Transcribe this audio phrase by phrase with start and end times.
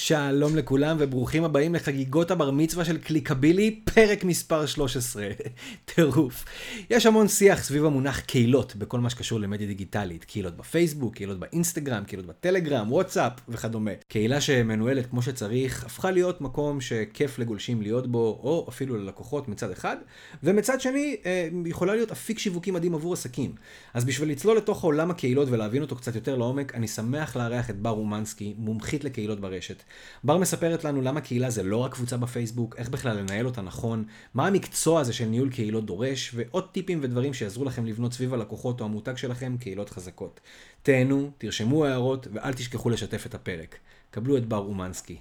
[0.00, 5.28] שלום לכולם וברוכים הבאים לחגיגות הבר מצווה של קליקבילי, פרק מספר 13.
[5.94, 6.44] טירוף.
[6.90, 10.24] יש המון שיח סביב המונח קהילות בכל מה שקשור למדיה דיגיטלית.
[10.24, 13.90] קהילות בפייסבוק, קהילות באינסטגרם, קהילות בטלגרם, וואטסאפ וכדומה.
[14.08, 19.70] קהילה שמנוהלת כמו שצריך, הפכה להיות מקום שכיף לגולשים להיות בו, או אפילו ללקוחות מצד
[19.70, 19.96] אחד,
[20.42, 23.54] ומצד שני, אה, יכולה להיות אפיק שיווקי מדהים עבור עסקים.
[23.94, 27.76] אז בשביל לצלול לתוך עולם הקהילות ולהבין אותו קצת יותר לעומק, אני שמח לארח את
[27.78, 29.87] בר אומנסקי, מומחית לקהילות ברשת.
[30.24, 34.04] בר מספרת לנו למה קהילה זה לא רק קבוצה בפייסבוק, איך בכלל לנהל אותה נכון,
[34.34, 38.80] מה המקצוע הזה של ניהול קהילות דורש, ועוד טיפים ודברים שיעזרו לכם לבנות סביב הלקוחות
[38.80, 40.40] או המותג שלכם קהילות חזקות.
[40.82, 43.76] תהנו, תרשמו הערות, ואל תשכחו לשתף את הפרק.
[44.10, 45.16] קבלו את בר אומנסקי.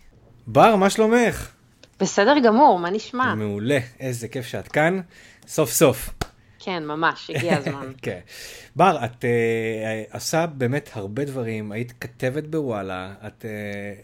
[0.48, 1.52] בר, מה שלומך?
[2.00, 3.36] בסדר גמור, מה נשמע?
[3.36, 5.00] מעולה, איזה כיף שאת כאן.
[5.48, 6.10] סוף סוף.
[6.68, 7.92] כן, ממש, הגיע הזמן.
[8.02, 8.20] כן.
[8.76, 13.46] בר, את uh, עושה באמת הרבה דברים, היית כתבת בוואלה, את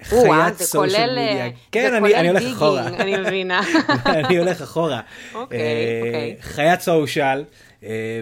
[0.02, 1.50] uh, חיית סושיאל מדיה.
[1.72, 2.88] כן, אני, אני הולך אחורה.
[3.02, 3.62] אני מבינה.
[4.06, 5.02] אני הולך אחורה.
[5.34, 5.60] אוקיי,
[6.02, 6.36] אוקיי.
[6.42, 7.44] חיית סושיאל.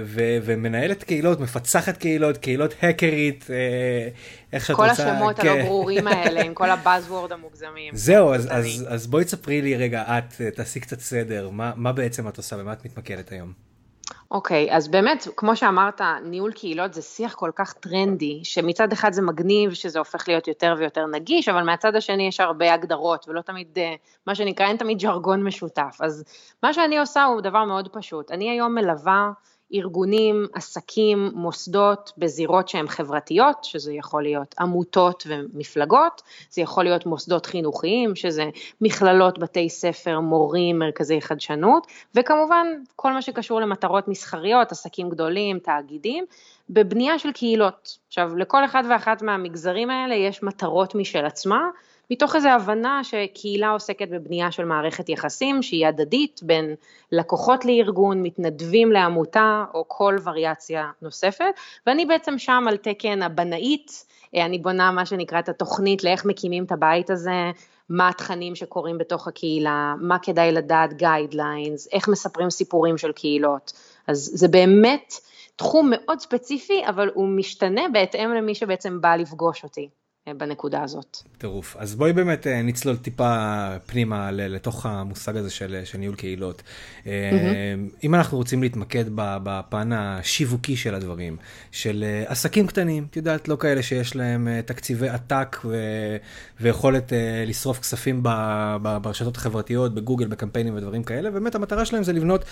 [0.06, 3.48] ו- ומנהלת קהילות, מפצחת קהילות, קהילות האקרית,
[4.54, 5.04] איך שאת כל רוצה.
[5.04, 5.48] כל השמות כן.
[5.48, 7.96] הלא ברורים האלה, עם כל הבאזוורד המוגזמים.
[7.96, 12.28] זהו, אז, אז, אז בואי תספרי לי רגע, את, תעשי קצת סדר, מה, מה בעצם
[12.28, 13.71] את עושה, במה את מתמקדת היום?
[14.32, 19.14] אוקיי, okay, אז באמת, כמו שאמרת, ניהול קהילות זה שיח כל כך טרנדי, שמצד אחד
[19.14, 23.42] זה מגניב, שזה הופך להיות יותר ויותר נגיש, אבל מהצד השני יש הרבה הגדרות, ולא
[23.42, 23.96] תמיד, אה,
[24.28, 25.98] מה שנקרא, אין תמיד ז'רגון משותף.
[26.00, 26.24] אז
[26.64, 28.32] מה שאני עושה הוא דבר מאוד פשוט.
[28.32, 29.32] אני היום מלווה
[29.74, 37.46] ארגונים, עסקים, מוסדות בזירות שהן חברתיות, שזה יכול להיות עמותות ומפלגות, זה יכול להיות מוסדות
[37.46, 38.50] חינוכיים, שזה
[38.82, 46.26] מכללות, בתי ספר, מורים, מרכזי חדשנות, וכמובן כל מה שקשור למטרות מסחריות, עסקים גדולים, תאגידים,
[46.70, 47.98] בבנייה של קהילות.
[48.08, 51.70] עכשיו, לכל אחד ואחת מהמגזרים האלה יש מטרות משל עצמה,
[52.12, 56.76] מתוך איזו הבנה שקהילה עוסקת בבנייה של מערכת יחסים שהיא הדדית בין
[57.12, 61.54] לקוחות לארגון, מתנדבים לעמותה או כל וריאציה נוספת,
[61.88, 66.72] ואני בעצם שם על תקן הבנאית, אני בונה מה שנקרא את התוכנית לאיך מקימים את
[66.72, 67.52] הבית הזה,
[67.90, 73.74] מה התכנים שקורים בתוך הקהילה, מה כדאי לדעת guidelines, איך מספרים סיפורים של קהילות,
[74.08, 75.14] אז זה באמת
[75.56, 79.90] תחום מאוד ספציפי, אבל הוא משתנה בהתאם למי שבעצם בא לפגוש אותי.
[80.38, 81.18] בנקודה הזאת.
[81.38, 81.76] טירוף.
[81.80, 86.64] אז בואי באמת נצלול טיפה פנימה לתוך המושג הזה של, של ניהול קהילות.
[87.04, 87.08] Mm-hmm.
[88.04, 91.38] אם אנחנו רוצים להתמקד בפן השיווקי של הדברים,
[91.72, 95.78] של עסקים קטנים, את יודעת, לא כאלה שיש להם תקציבי עתק ו,
[96.62, 97.14] ויכולת
[97.48, 98.24] לשרוף כספים
[98.82, 102.46] ברשתות החברתיות, בגוגל, בקמפיינים ודברים כאלה, באמת המטרה שלהם זה לבנות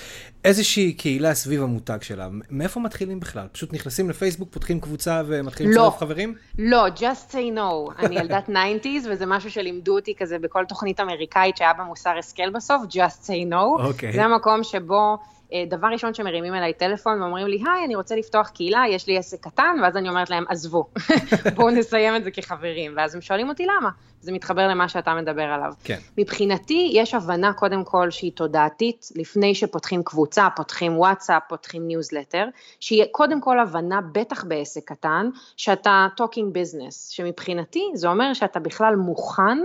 [0.45, 2.27] איזושהי קהילה סביב המותג שלה.
[2.49, 3.47] מאיפה מתחילים בכלל?
[3.51, 6.35] פשוט נכנסים לפייסבוק, פותחים קבוצה ומתחילים לא, לצרף חברים?
[6.57, 7.68] לא, just say no.
[7.69, 12.17] No, אני ילדת 90's וזה משהו שלימדו אותי כזה בכל תוכנית אמריקאית שהיה בה מוסר
[12.17, 13.81] השכל בסוף, just say no.
[13.81, 14.13] Okay.
[14.13, 15.17] זה המקום שבו
[15.67, 19.43] דבר ראשון שמרימים אליי טלפון ואומרים לי, היי, אני רוצה לפתוח קהילה, יש לי עסק
[19.43, 20.85] קטן, ואז אני אומרת להם, עזבו,
[21.55, 23.89] בואו נסיים את זה כחברים, ואז הם שואלים אותי למה.
[24.21, 25.73] זה מתחבר למה שאתה מדבר עליו.
[25.83, 25.99] כן.
[26.17, 32.45] מבחינתי, יש הבנה קודם כל שהיא תודעתית, לפני שפותחים קבוצה, פותחים וואטסאפ, פותחים ניוזלטר,
[32.79, 38.95] שהיא קודם כל הבנה, בטח בעסק קטן, שאתה talking business, שמבחינתי זה אומר שאתה בכלל
[38.95, 39.57] מוכן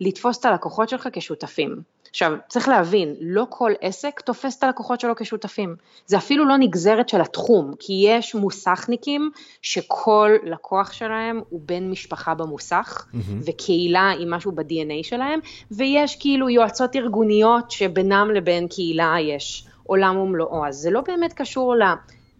[0.00, 1.82] לתפוס את הלקוחות שלך כשותפים.
[2.10, 5.76] עכשיו, צריך להבין, לא כל עסק תופס את הלקוחות שלו כשותפים.
[6.06, 9.30] זה אפילו לא נגזרת של התחום, כי יש מוסכניקים
[9.62, 13.16] שכל לקוח שלהם הוא בן משפחה במוסך, mm-hmm.
[13.46, 15.40] וקהילה היא משהו ב-DNA שלהם,
[15.70, 21.74] ויש כאילו יועצות ארגוניות שבינם לבין קהילה יש עולם ומלואו, אז זה לא באמת קשור
[21.76, 21.82] ל...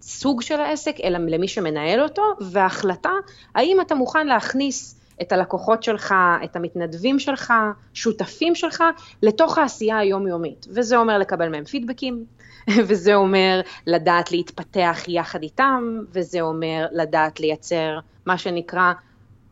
[0.03, 3.13] סוג של העסק, אלא למי שמנהל אותו, וההחלטה,
[3.55, 6.15] האם אתה מוכן להכניס את הלקוחות שלך,
[6.45, 7.53] את המתנדבים שלך,
[7.95, 8.85] שותפים שלך,
[9.23, 10.67] לתוך העשייה היומיומית.
[10.71, 12.25] וזה אומר לקבל מהם פידבקים,
[12.89, 18.93] וזה אומר לדעת להתפתח יחד איתם, וזה אומר לדעת לייצר מה שנקרא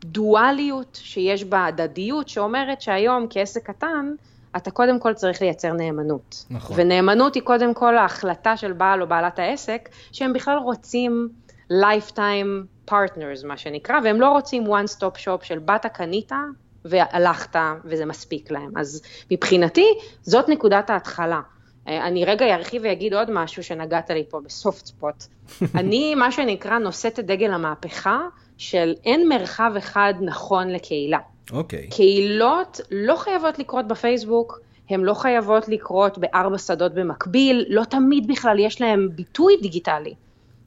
[0.05, 4.15] דואליות, שיש בה הדדיות, שאומרת שהיום כעסק קטן,
[4.57, 6.45] אתה קודם כל צריך לייצר נאמנות.
[6.51, 6.77] נכון.
[6.81, 11.28] ונאמנות היא קודם כל ההחלטה של בעל או בעלת העסק, שהם בכלל רוצים
[11.72, 16.32] lifetime partners, מה שנקרא, והם לא רוצים one stop shop של באת, קנית
[16.84, 18.78] והלכת וזה מספיק להם.
[18.78, 19.86] אז מבחינתי,
[20.22, 21.41] זאת נקודת ההתחלה.
[21.86, 25.24] אני רגע ארחיב ואגיד עוד משהו שנגעת לי פה בסופט ספוט.
[25.80, 28.20] אני, מה שנקרא, נושאת את דגל המהפכה
[28.59, 31.18] של אין מרחב אחד נכון לקהילה.
[31.53, 31.88] אוקיי.
[31.91, 31.94] Okay.
[31.94, 34.60] קהילות לא חייבות לקרות בפייסבוק,
[34.91, 40.15] הן לא חייבות לקרות בארבע שדות במקביל, לא תמיד בכלל יש להן ביטוי דיגיטלי.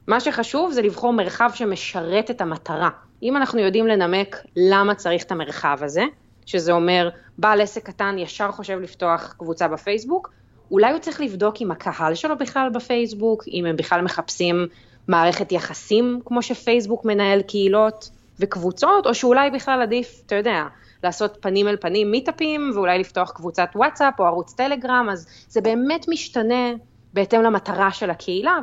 [0.06, 2.90] מה שחשוב זה לבחור מרחב שמשרת את המטרה.
[3.22, 6.04] אם אנחנו יודעים לנמק למה צריך את המרחב הזה,
[6.46, 7.08] שזה אומר
[7.38, 10.30] בעל עסק קטן ישר חושב לפתוח קבוצה בפייסבוק,
[10.70, 14.66] אולי הוא צריך לבדוק אם הקהל שלו בכלל בפייסבוק, אם הם בכלל מחפשים
[15.08, 18.10] מערכת יחסים כמו שפייסבוק מנהל קהילות
[18.40, 20.64] וקבוצות, או שאולי בכלל עדיף, אתה יודע,
[21.04, 26.08] לעשות פנים אל פנים מיטאפים, ואולי לפתוח קבוצת וואטסאפ או ערוץ טלגרם, אז זה באמת
[26.08, 26.70] משתנה
[27.12, 28.58] בהתאם למטרה של הקהילה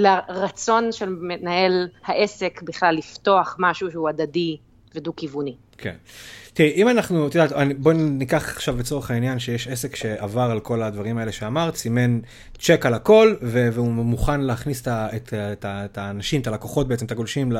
[0.00, 4.56] ולרצון של מנהל העסק בכלל לפתוח משהו שהוא הדדי
[4.94, 5.54] ודו-כיווני.
[5.78, 5.94] כן.
[6.54, 10.82] תראי, אם אנחנו, את יודעת, בואי ניקח עכשיו לצורך העניין שיש עסק שעבר על כל
[10.82, 12.20] הדברים האלה שאמרת, סימן
[12.58, 17.12] צ'ק על הכל, והוא מוכן להכניס את, את, את, את האנשים, את הלקוחות בעצם, את
[17.12, 17.52] הגולשים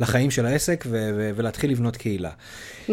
[0.00, 0.84] לחיים של העסק,
[1.36, 2.30] ולהתחיל לבנות קהילה.
[2.30, 2.92] Mm-hmm.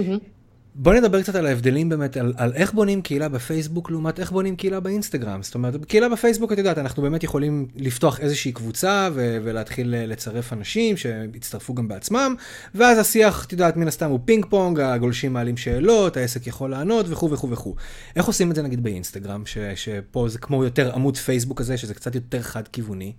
[0.79, 4.55] בוא נדבר קצת על ההבדלים באמת, על, על איך בונים קהילה בפייסבוק לעומת איך בונים
[4.55, 5.43] קהילה באינסטגרם.
[5.43, 10.53] זאת אומרת, קהילה בפייסבוק, את יודעת, אנחנו באמת יכולים לפתוח איזושהי קבוצה ו- ולהתחיל לצרף
[10.53, 12.35] אנשים שיצטרפו גם בעצמם,
[12.75, 17.05] ואז השיח, את יודעת, מן הסתם הוא פינג פונג, הגולשים מעלים שאלות, העסק יכול לענות
[17.09, 17.75] וכו' וכו' וכו'.
[18.15, 21.93] איך עושים את זה נגיד באינסטגרם, ש- שפה זה כמו יותר עמוד פייסבוק הזה, שזה
[21.93, 23.13] קצת יותר חד-כיווני?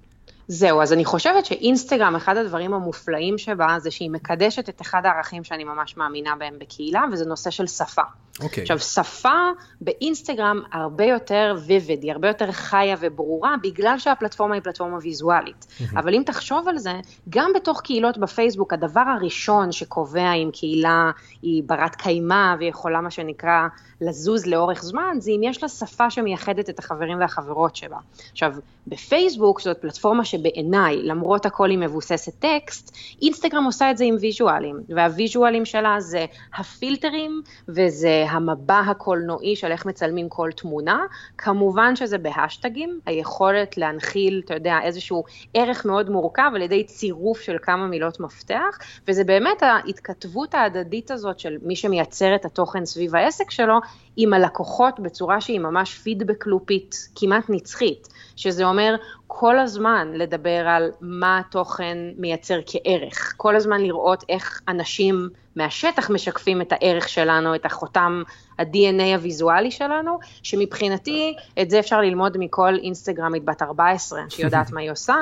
[0.48, 5.44] זהו, אז אני חושבת שאינסטגרם, אחד הדברים המופלאים שבה, זה שהיא מקדשת את אחד הערכים
[5.44, 8.02] שאני ממש מאמינה בהם בקהילה, וזה נושא של שפה.
[8.40, 8.62] אוקיי.
[8.62, 9.50] עכשיו, שפה
[9.80, 15.66] באינסטגרם הרבה יותר vivid, היא הרבה יותר חיה וברורה, בגלל שהפלטפורמה היא פלטפורמה ויזואלית.
[15.66, 15.98] Mm-hmm.
[15.98, 16.92] אבל אם תחשוב על זה,
[17.28, 21.10] גם בתוך קהילות בפייסבוק, הדבר הראשון שקובע אם קהילה
[21.42, 23.66] היא ברת קיימא ויכולה, מה שנקרא,
[24.00, 27.96] לזוז לאורך זמן, זה אם יש לה שפה שמייחדת את החברים והחברות שבה.
[28.32, 28.54] עכשיו,
[28.86, 34.80] בפייסבוק זאת פלטפורמה שבעיניי, למרות הכל היא מבוססת טקסט, אינסטגרם עושה את זה עם ויז'ואלים,
[34.88, 41.04] והוויז'ואלים שלה זה הפילטרים וזה המבע הקולנועי של איך מצלמים כל תמונה,
[41.38, 45.24] כמובן שזה בהשטגים, היכולת להנחיל, אתה יודע, איזשהו
[45.54, 51.38] ערך מאוד מורכב על ידי צירוף של כמה מילות מפתח, וזה באמת ההתכתבות ההדדית הזאת
[51.38, 53.78] של מי שמייצר את התוכן סביב העסק שלו,
[54.16, 58.94] עם הלקוחות בצורה שהיא ממש פידבק לופית כמעט נצחית, שזה אומר
[59.30, 66.60] כל הזמן לדבר על מה התוכן מייצר כערך, כל הזמן לראות איך אנשים מהשטח משקפים
[66.60, 68.22] את הערך שלנו, את החותם
[68.58, 74.90] ה-DNA הוויזואלי שלנו, שמבחינתי את זה אפשר ללמוד מכל אינסטגרמית בת 14 שיודעת מה היא
[74.90, 75.16] עושה.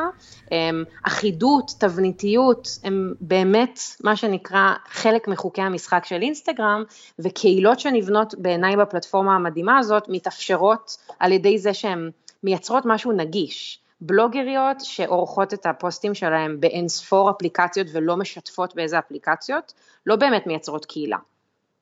[0.52, 6.84] אמ, אחידות, תבניתיות, הם באמת מה שנקרא חלק מחוקי המשחק של אינסטגרם,
[7.18, 12.10] וקהילות שנבנות בעיניי בפלטפורמה המדהימה הזאת מתאפשרות על ידי זה שהן
[12.42, 13.85] מייצרות משהו נגיש.
[14.00, 19.72] בלוגריות שעורכות את הפוסטים שלהם באין ספור אפליקציות ולא משתפות באיזה אפליקציות,
[20.06, 21.18] לא באמת מייצרות קהילה.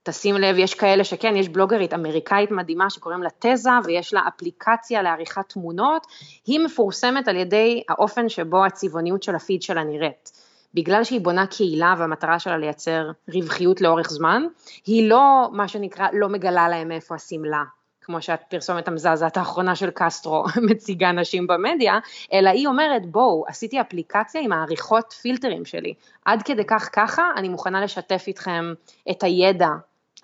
[0.02, 5.02] תשים לב, יש כאלה שכן, יש בלוגרית אמריקאית מדהימה שקוראים לה תזה ויש לה אפליקציה
[5.02, 6.06] לעריכת תמונות,
[6.46, 10.32] היא מפורסמת על ידי האופן שבו הצבעוניות של הפיד שלה נראית.
[10.74, 14.42] בגלל שהיא בונה קהילה והמטרה שלה לייצר רווחיות לאורך זמן,
[14.86, 17.62] היא לא, מה שנקרא, לא מגלה להם מאיפה השמלה,
[18.04, 21.98] כמו שהפרסומת המזעזעת האחרונה של קסטרו מציגה נשים במדיה,
[22.32, 27.48] אלא היא אומרת, בואו, עשיתי אפליקציה עם העריכות פילטרים שלי, עד כדי כך ככה, אני
[27.48, 28.74] מוכנה לשתף איתכם
[29.10, 29.68] את הידע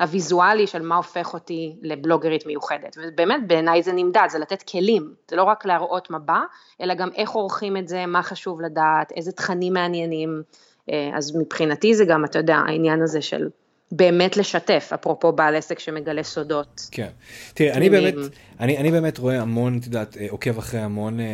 [0.00, 2.97] הוויזואלי של מה הופך אותי לבלוגרית מיוחדת.
[3.03, 6.41] ובאמת בעיניי זה נמדד, זה לתת כלים, זה לא רק להראות מבע,
[6.81, 10.43] אלא גם איך עורכים את זה, מה חשוב לדעת, איזה תכנים מעניינים.
[10.91, 13.49] אה, אז מבחינתי זה גם, אתה יודע, העניין הזה של
[13.92, 16.88] באמת לשתף, אפרופו בעל עסק שמגלה סודות.
[16.90, 17.08] כן.
[17.54, 18.15] תראה, אני באמת,
[18.60, 21.26] אני, אני באמת רואה המון, את יודעת, אה, עוקב אחרי המון, אה,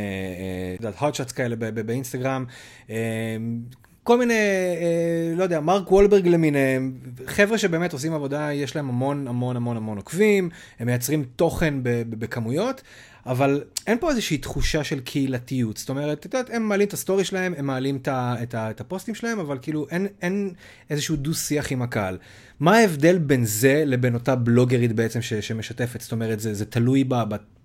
[0.74, 2.44] את יודעת, hot shots כאלה באינסטגרם.
[4.02, 6.92] כל מיני, אה, לא יודע, מרק וולברג למיניהם,
[7.26, 10.50] חבר'ה שבאמת עושים עבודה, יש להם המון המון המון המון עוקבים,
[10.80, 12.82] הם מייצרים תוכן בכמויות,
[13.26, 15.76] אבל אין פה איזושהי תחושה של קהילתיות.
[15.76, 18.08] זאת אומרת, את יודעת, הם מעלים את הסטורי שלהם, הם מעלים את,
[18.42, 20.50] את, את הפוסטים שלהם, אבל כאילו אין, אין
[20.90, 22.18] איזשהו דו-שיח עם הקהל.
[22.60, 26.00] מה ההבדל בין זה לבין אותה בלוגרית בעצם ש, שמשתפת?
[26.00, 27.14] זאת אומרת, זה, זה תלוי ב,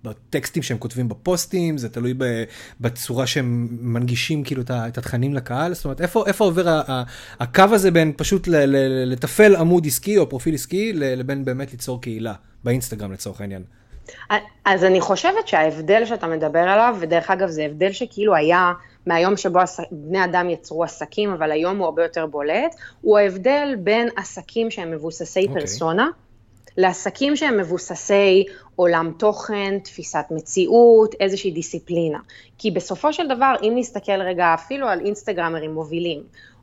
[0.04, 2.44] בטקסטים שהם כותבים בפוסטים, זה תלוי ב,
[2.80, 7.02] בצורה שהם מנגישים כאילו את התכנים לקהל, זאת אומרת, איפה, איפה עובר ה, ה,
[7.40, 12.02] הקו הזה בין פשוט ל, ל, לתפעל עמוד עסקי או פרופיל עסקי, לבין באמת ליצור
[12.02, 13.62] קהילה, באינסטגרם לצורך העניין?
[14.64, 18.72] אז אני חושבת שההבדל שאתה מדבר עליו, ודרך אגב זה הבדל שכאילו היה
[19.06, 24.08] מהיום שבו בני אדם יצרו עסקים, אבל היום הוא הרבה יותר בולט, הוא ההבדל בין
[24.16, 25.48] עסקים שהם מבוססי okay.
[25.48, 25.60] אוקיי.
[25.60, 26.08] פרסונה,
[26.76, 28.44] לעסקים שהם מבוססי
[28.76, 32.18] עולם תוכן, תפיסת מציאות, איזושהי דיסציפלינה.
[32.58, 36.22] כי בסופו של דבר, אם נסתכל רגע אפילו על אינסטגרמרים מובילים,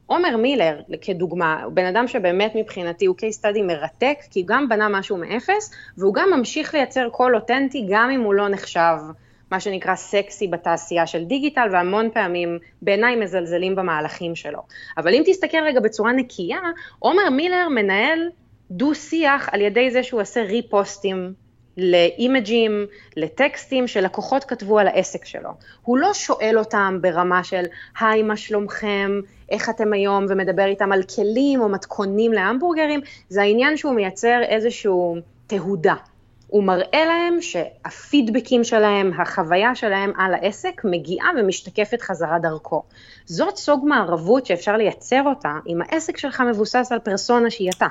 [0.09, 4.69] עומר מילר, כדוגמה, הוא בן אדם שבאמת מבחינתי הוא case study מרתק, כי הוא גם
[4.69, 8.97] בנה משהו מאפס, והוא גם ממשיך לייצר קול אותנטי, גם אם הוא לא נחשב,
[9.51, 14.59] מה שנקרא סקסי בתעשייה של דיגיטל, והמון פעמים בעיניי מזלזלים במהלכים שלו.
[14.97, 16.59] אבל אם תסתכל רגע בצורה נקייה,
[16.99, 18.29] עומר מילר מנהל
[18.71, 21.33] דו-שיח על ידי זה שהוא עושה ריפוסטים
[21.79, 22.85] לאימג'ים,
[23.17, 25.49] לטקסטים שלקוחות כתבו על העסק שלו.
[25.81, 27.63] הוא לא שואל אותם ברמה של,
[27.99, 29.19] היי, מה שלומכם,
[29.49, 35.15] איך אתם היום, ומדבר איתם על כלים או מתכונים להמבורגרים, זה העניין שהוא מייצר איזשהו
[35.47, 35.95] תהודה.
[36.49, 42.83] הוא מראה להם שהפידבקים שלהם, החוויה שלהם על העסק מגיעה ומשתקפת חזרה דרכו.
[43.25, 47.87] זאת סוג מערבות שאפשר לייצר אותה אם העסק שלך מבוסס על פרסונה שהיא אתה.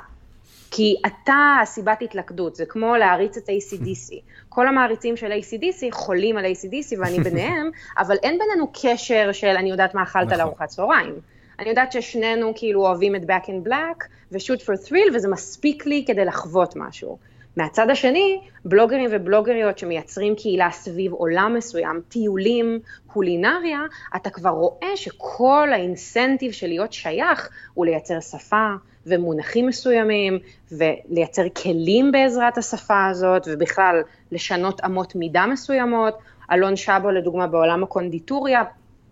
[0.71, 4.15] כי אתה הסיבת התלכדות, זה כמו להריץ את ACDC.
[4.49, 9.71] כל המעריצים של ACDC חולים על ACDC ואני ביניהם, אבל אין בינינו קשר של אני
[9.71, 10.39] יודעת מה אכלת נכון.
[10.39, 11.15] לארוחת צהריים.
[11.59, 16.05] אני יודעת ששנינו כאילו אוהבים את Back in Black ו-shoot for thrill וזה מספיק לי
[16.07, 17.19] כדי לחוות משהו.
[17.57, 23.81] מהצד השני, בלוגרים ובלוגריות שמייצרים קהילה סביב עולם מסוים, טיולים, קולינריה,
[24.17, 28.71] אתה כבר רואה שכל האינסנטיב של להיות שייך הוא לייצר שפה
[29.09, 30.39] ומונחים מסוימים,
[30.73, 36.19] ולייצר כלים בעזרת השפה הזאת, ובכלל לשנות אמות מידה מסוימות.
[36.53, 38.63] אלון שבו לדוגמה בעולם הקונדיטוריה,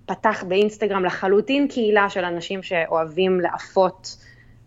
[0.07, 4.17] פתח באינסטגרם לחלוטין קהילה של אנשים שאוהבים לאפות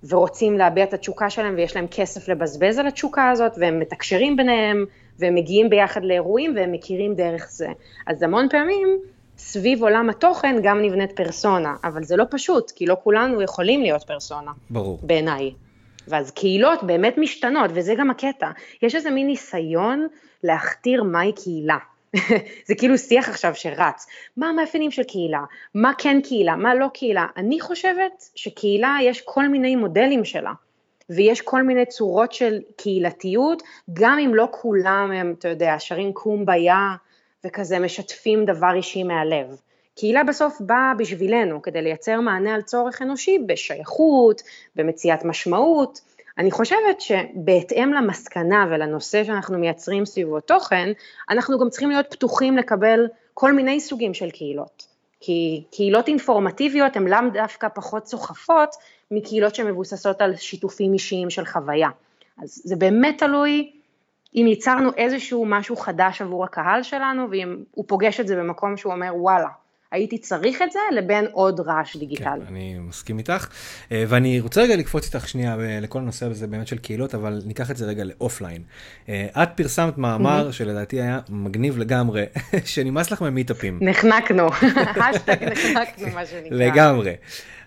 [0.09, 4.86] ורוצים להביע את התשוקה שלהם ויש להם כסף לבזבז על התשוקה הזאת והם מתקשרים ביניהם
[5.19, 7.67] והם מגיעים ביחד לאירועים והם מכירים דרך זה.
[8.07, 9.00] אז המון פעמים
[9.39, 14.03] סביב עולם התוכן גם נבנית פרסונה, אבל זה לא פשוט, כי לא כולנו יכולים להיות
[14.03, 14.51] פרסונה.
[14.69, 15.00] ברור.
[15.03, 15.51] בעיניי.
[16.08, 18.50] ואז קהילות באמת משתנות, וזה גם הקטע.
[18.81, 20.08] יש איזה מין ניסיון
[20.43, 21.77] להכתיר מהי קהילה.
[22.67, 24.08] זה כאילו שיח עכשיו שרץ.
[24.38, 25.43] מה המאפיינים של קהילה?
[25.74, 26.55] מה כן קהילה?
[26.55, 27.25] מה לא קהילה?
[27.38, 30.53] אני חושבת שקהילה, יש כל מיני מודלים שלה.
[31.10, 36.96] ויש כל מיני צורות של קהילתיות, גם אם לא כולם הם, אתה יודע, שרים קומביה
[37.46, 39.55] וכזה משתפים דבר אישי מהלב.
[39.96, 44.41] קהילה בסוף באה בשבילנו, כדי לייצר מענה על צורך אנושי בשייכות,
[44.75, 46.01] במציאת משמעות,
[46.38, 50.91] אני חושבת שבהתאם למסקנה ולנושא שאנחנו מייצרים סביבו תוכן,
[51.29, 54.88] אנחנו גם צריכים להיות פתוחים לקבל כל מיני סוגים של קהילות.
[55.19, 58.75] כי קהילות אינפורמטיביות הן לאו דווקא פחות סוחפות
[59.12, 61.89] מקהילות שמבוססות על שיתופים אישיים של חוויה.
[62.43, 63.72] אז זה באמת תלוי
[64.36, 68.93] אם ייצרנו איזשהו משהו חדש עבור הקהל שלנו, ואם הוא פוגש את זה במקום שהוא
[68.93, 69.50] אומר וואלה,
[69.91, 72.25] הייתי צריך את זה לבין עוד רעש דיגיטלי.
[72.25, 73.48] כן, אני מסכים איתך,
[73.91, 77.41] אה, ואני רוצה רגע לקפוץ איתך שנייה אה, לכל הנושא הזה באמת של קהילות, אבל
[77.45, 78.62] ניקח את זה רגע לאופליין.
[79.09, 82.25] אה, את פרסמת מאמר שלדעתי היה מגניב לגמרי,
[82.65, 83.79] שנמאס לך ממיטאפים.
[83.81, 84.48] נחנקנו,
[85.03, 86.57] האשטג נחנקנו מה שנקרא.
[86.57, 87.13] לגמרי.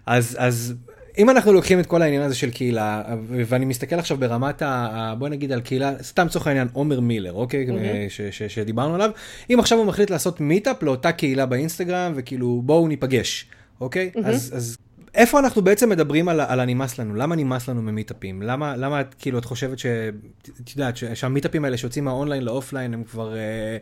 [0.07, 0.75] אז, אז
[1.19, 5.14] אם אנחנו לוקחים את כל העניין הזה של קהילה, ואני מסתכל עכשיו ברמת ה...
[5.19, 7.66] בוא נגיד על קהילה, סתם לצורך העניין עומר מילר, אוקיי?
[7.69, 8.09] Mm-hmm.
[8.09, 9.11] ש, ש, שדיברנו עליו.
[9.50, 13.47] אם עכשיו הוא מחליט לעשות מיטאפ לאותה קהילה באינסטגרם, וכאילו בואו ניפגש,
[13.81, 14.11] אוקיי?
[14.14, 14.26] Mm-hmm.
[14.26, 14.76] אז, אז
[15.14, 17.14] איפה אנחנו בעצם מדברים על, על הנמאס לנו?
[17.14, 18.42] למה נמאס לנו ממיטאפים?
[18.42, 19.87] למה, למה את, כאילו, את חושבת ש...
[20.64, 23.76] את יודעת, שהמיטאפים האלה שיוצאים מהאונליין לאופליין, הם כבר אה,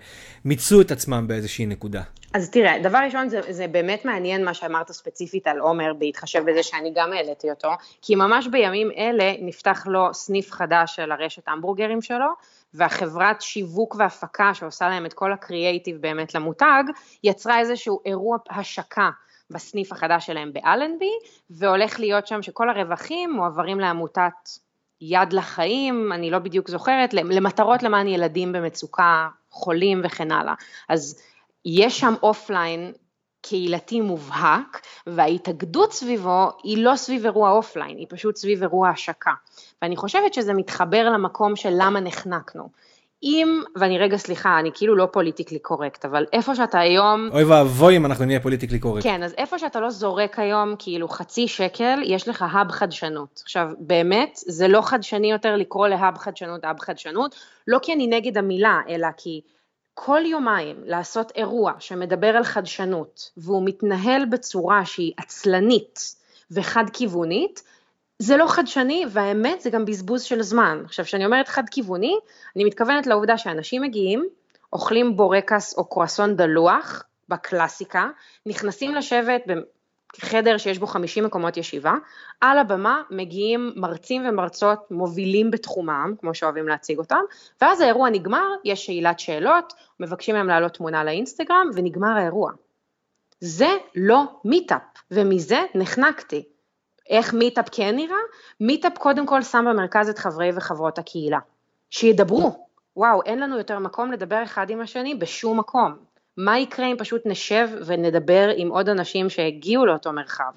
[0.44, 2.02] מיצו את עצמם באיזושהי נקודה?
[2.34, 6.62] אז תראה, דבר ראשון, זה, זה באמת מעניין מה שאמרת ספציפית על עומר, בהתחשב בזה
[6.62, 7.70] שאני גם העליתי אותו,
[8.02, 12.28] כי ממש בימים אלה נפתח לו סניף חדש של הרשת המבורגרים שלו,
[12.74, 16.82] והחברת שיווק והפקה שעושה להם את כל הקריאייטיב באמת למותג,
[17.24, 19.10] יצרה איזשהו אירוע השקה.
[19.50, 21.12] בסניף החדש שלהם באלנבי,
[21.50, 24.48] והולך להיות שם שכל הרווחים מועברים לעמותת
[25.00, 30.54] יד לחיים, אני לא בדיוק זוכרת, למטרות למען ילדים במצוקה, חולים וכן הלאה.
[30.88, 31.22] אז
[31.64, 32.92] יש שם אופליין
[33.42, 39.32] קהילתי מובהק, וההתאגדות סביבו היא לא סביב אירוע אופליין, היא פשוט סביב אירוע השקה.
[39.82, 42.68] ואני חושבת שזה מתחבר למקום של למה נחנקנו.
[43.22, 47.28] אם, ואני רגע סליחה, אני כאילו לא politically correct, אבל איפה שאתה היום...
[47.32, 49.04] אוי ואבוי אם אנחנו נהיה politically correct.
[49.04, 53.40] כן, אז איפה שאתה לא זורק היום כאילו חצי שקל, יש לך hub חדשנות.
[53.44, 57.34] עכשיו, באמת, זה לא חדשני יותר לקרוא ל hub חדשנות hub חדשנות,
[57.66, 59.40] לא כי אני נגד המילה, אלא כי
[59.94, 66.14] כל יומיים לעשות אירוע שמדבר על חדשנות, והוא מתנהל בצורה שהיא עצלנית
[66.50, 67.62] וחד-כיוונית,
[68.22, 70.82] זה לא חדשני, והאמת זה גם בזבוז של זמן.
[70.84, 72.14] עכשיו, כשאני אומרת חד-כיווני,
[72.56, 74.24] אני מתכוונת לעובדה שאנשים מגיעים,
[74.72, 78.08] אוכלים בורקס או קרואסון דלוח, בקלאסיקה,
[78.46, 79.42] נכנסים לשבת
[80.18, 81.94] בחדר שיש בו 50 מקומות ישיבה,
[82.40, 87.20] על הבמה מגיעים מרצים ומרצות מובילים בתחומם, כמו שאוהבים להציג אותם,
[87.62, 92.52] ואז האירוע נגמר, יש שאלת שאלות, מבקשים מהם להעלות תמונה לאינסטגרם, ונגמר האירוע.
[93.40, 96.49] זה לא מיטאפ, ומזה נחנקתי.
[97.10, 98.16] איך מיטאפ כן נראה?
[98.60, 101.38] מיטאפ קודם כל שם במרכז את חברי וחברות הקהילה.
[101.90, 102.66] שידברו.
[102.96, 105.96] וואו, אין לנו יותר מקום לדבר אחד עם השני בשום מקום.
[106.36, 110.52] מה יקרה אם פשוט נשב ונדבר עם עוד אנשים שהגיעו לאותו מרחב?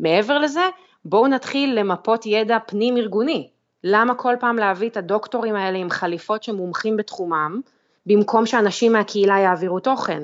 [0.00, 0.68] מעבר לזה,
[1.04, 3.50] בואו נתחיל למפות ידע פנים ארגוני.
[3.84, 7.60] למה כל פעם להביא את הדוקטורים האלה עם חליפות שמומחים בתחומם,
[8.06, 10.22] במקום שאנשים מהקהילה יעבירו תוכן?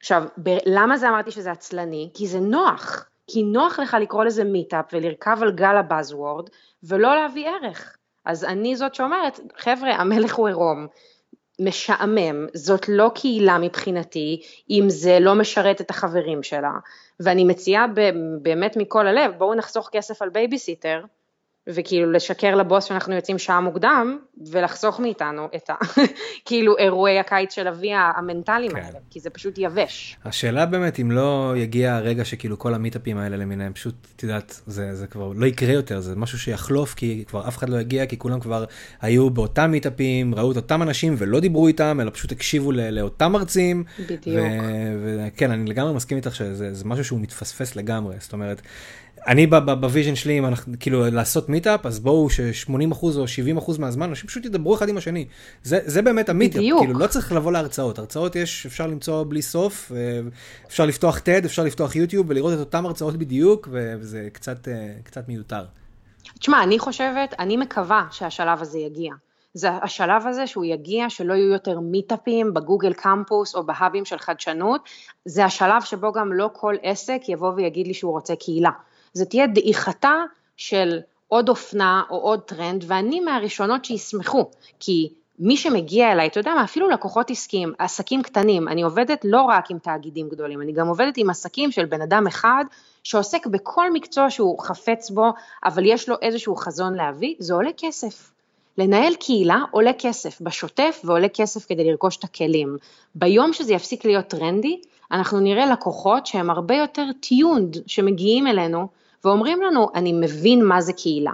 [0.00, 2.10] עכשיו, ב- למה זה אמרתי שזה עצלני?
[2.14, 3.06] כי זה נוח.
[3.26, 6.50] כי נוח לך לקרוא לזה מיטאפ ולרכב על גל הבאזוורד
[6.82, 7.96] ולא להביא ערך.
[8.24, 10.86] אז אני זאת שאומרת, חבר'ה, המלך הוא עירום.
[11.60, 16.72] משעמם, זאת לא קהילה מבחינתי, אם זה לא משרת את החברים שלה.
[17.20, 17.86] ואני מציעה
[18.42, 21.04] באמת מכל הלב, בואו נחסוך כסף על בייביסיטר,
[21.66, 24.18] וכאילו לשקר לבוס שאנחנו יוצאים שעה מוקדם,
[24.50, 25.74] ולחסוך מאיתנו את ה...
[26.46, 28.76] כאילו אירועי הקיץ של אבי המנטליים כן.
[28.76, 30.16] האלה, כי זה פשוט יבש.
[30.24, 34.94] השאלה באמת אם לא יגיע הרגע שכאילו כל המיטאפים האלה למיניהם, פשוט, את יודעת, זה,
[34.94, 38.18] זה כבר לא יקרה יותר, זה משהו שיחלוף, כי כבר אף אחד לא יגיע, כי
[38.18, 38.64] כולם כבר
[39.00, 43.84] היו באותם מיטאפים, ראו את אותם אנשים ולא דיברו איתם, אלא פשוט הקשיבו לאותם מרצים.
[44.00, 44.46] בדיוק.
[45.04, 48.62] וכן, אני לגמרי מסכים איתך שזה משהו שהוא מתפספס לגמרי, זאת אומרת,
[49.26, 53.24] אני ב vision שלי, אם אנחנו, כאילו, לעשות מיטאפ, אז בואו ש-80% או
[53.60, 55.26] 70% מהזמן, אנשים פשוט ידברו אחד עם השני.
[55.62, 57.98] זה, זה באמת המיטאפ, כאילו, לא צריך לבוא להרצאות.
[57.98, 59.92] הרצאות יש, אפשר למצוא בלי סוף,
[60.66, 65.28] אפשר לפתוח TED, אפשר לפתוח יוטיוב ולראות את אותן הרצאות בדיוק, וזה קצת, אה, קצת
[65.28, 65.64] מיותר.
[66.38, 69.12] תשמע, אני חושבת, אני מקווה שהשלב הזה יגיע.
[69.54, 74.88] זה השלב הזה שהוא יגיע, שלא יהיו יותר מיטאפים בגוגל קמפוס או בהאבים של חדשנות,
[75.24, 78.70] זה השלב שבו גם לא כל עסק יבוא ויגיד לי שהוא רוצה קהילה.
[79.14, 80.14] זה תהיה דעיכתה
[80.56, 86.54] של עוד אופנה או עוד טרנד, ואני מהראשונות שישמחו, כי מי שמגיע אליי, אתה יודע
[86.54, 90.88] מה, אפילו לקוחות עסקיים, עסקים קטנים, אני עובדת לא רק עם תאגידים גדולים, אני גם
[90.88, 92.64] עובדת עם עסקים של בן אדם אחד
[93.02, 95.30] שעוסק בכל מקצוע שהוא חפץ בו,
[95.64, 98.30] אבל יש לו איזשהו חזון להביא, זה עולה כסף.
[98.78, 102.76] לנהל קהילה עולה כסף בשוטף ועולה כסף כדי לרכוש את הכלים.
[103.14, 104.80] ביום שזה יפסיק להיות טרנדי,
[105.12, 108.88] אנחנו נראה לקוחות שהם הרבה יותר טיונד, שמגיעים אלינו
[109.24, 111.32] ואומרים לנו, אני מבין מה זה קהילה,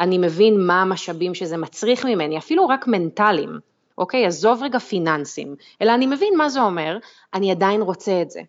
[0.00, 3.58] אני מבין מה המשאבים שזה מצריך ממני, אפילו רק מנטליים,
[3.98, 4.26] אוקיי?
[4.26, 6.98] עזוב רגע פיננסים, אלא אני מבין מה זה אומר,
[7.34, 8.40] אני עדיין רוצה את זה.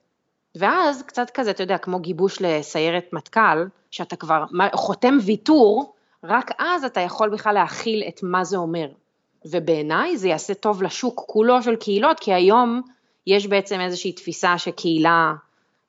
[0.56, 6.84] ואז קצת כזה, אתה יודע, כמו גיבוש לסיירת מטכ"ל, שאתה כבר חותם ויתור, רק אז
[6.84, 8.88] אתה יכול בכלל להכיל את מה זה אומר.
[9.46, 12.82] ובעיניי זה יעשה טוב לשוק כולו של קהילות, כי היום
[13.28, 15.34] יש בעצם איזושהי תפיסה שקהילה,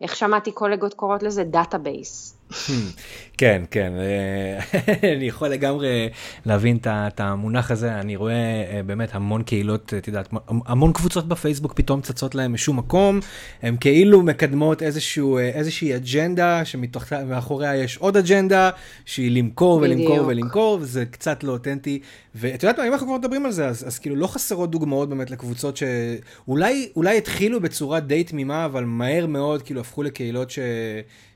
[0.00, 1.44] איך שמעתי קולגות קוראות לזה?
[1.44, 2.38] database.
[3.38, 4.80] כן, כן, אה,
[5.16, 6.08] אני יכול לגמרי
[6.46, 11.72] להבין את המונח הזה, אני רואה אה, באמת המון קהילות, את יודעת, המון קבוצות בפייסבוק
[11.72, 13.20] פתאום צצות להם משום מקום,
[13.62, 18.70] הן כאילו מקדמות איזשהו, אה, איזושהי אג'נדה שמאחוריה יש עוד אג'נדה,
[19.04, 20.26] שהיא למכור ולמכור בדיוק.
[20.28, 22.00] ולמכור, וזה קצת לא אותנטי,
[22.34, 25.08] ואת יודעת מה, אם אנחנו כבר מדברים על זה, אז, אז כאילו לא חסרות דוגמאות
[25.08, 30.58] באמת לקבוצות שאולי התחילו בצורה די תמימה, אבל מהר מאוד כאילו הפכו לקהילות ש...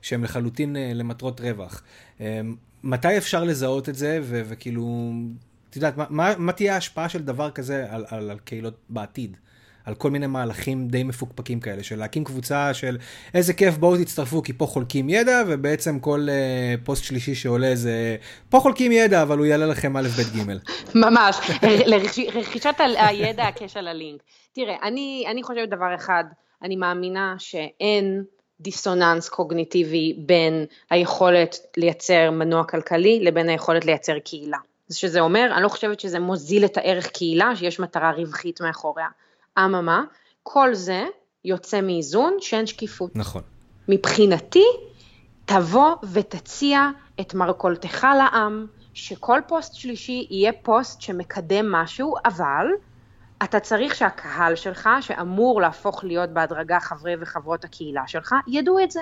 [0.01, 0.75] שהן לחלוטין
[1.09, 1.83] למטרות רווח.
[2.19, 5.11] אמ, מתי אפשר לזהות את זה, ו- וכאילו,
[5.69, 9.37] את יודעת, מה, מה, תהיה ההשפעה של דבר כזה על, על, על קהילות בעתיד?
[9.85, 12.97] על כל מיני מהלכים די מפוקפקים כאלה, של להקים קבוצה של
[13.33, 18.17] איזה כיף בואו תצטרפו כי פה חולקים ידע, ובעצם כל uh, פוסט שלישי שעולה זה
[18.49, 20.57] פה חולקים ידע, אבל הוא יעלה לכם א', ב', ג'.
[20.95, 21.37] ממש,
[21.85, 24.21] לרכישת הידע הקשר ללינק.
[24.53, 26.23] תראה, אני, אני חושבת דבר אחד,
[26.63, 28.23] אני מאמינה שאין
[28.61, 34.57] דיסוננס קוגניטיבי בין היכולת לייצר מנוע כלכלי לבין היכולת לייצר קהילה.
[34.91, 39.07] שזה אומר, אני לא חושבת שזה מוזיל את הערך קהילה, שיש מטרה רווחית מאחוריה.
[39.59, 40.03] אממה,
[40.43, 41.05] כל זה
[41.45, 43.15] יוצא מאיזון שאין שקיפות.
[43.15, 43.41] נכון.
[43.87, 44.65] מבחינתי,
[45.45, 52.67] תבוא ותציע את מרכולתך לעם, שכל פוסט שלישי יהיה פוסט שמקדם משהו, אבל
[53.43, 59.01] אתה צריך שהקהל שלך, שאמור להפוך להיות בהדרגה חברי וחברות הקהילה שלך, ידעו את זה.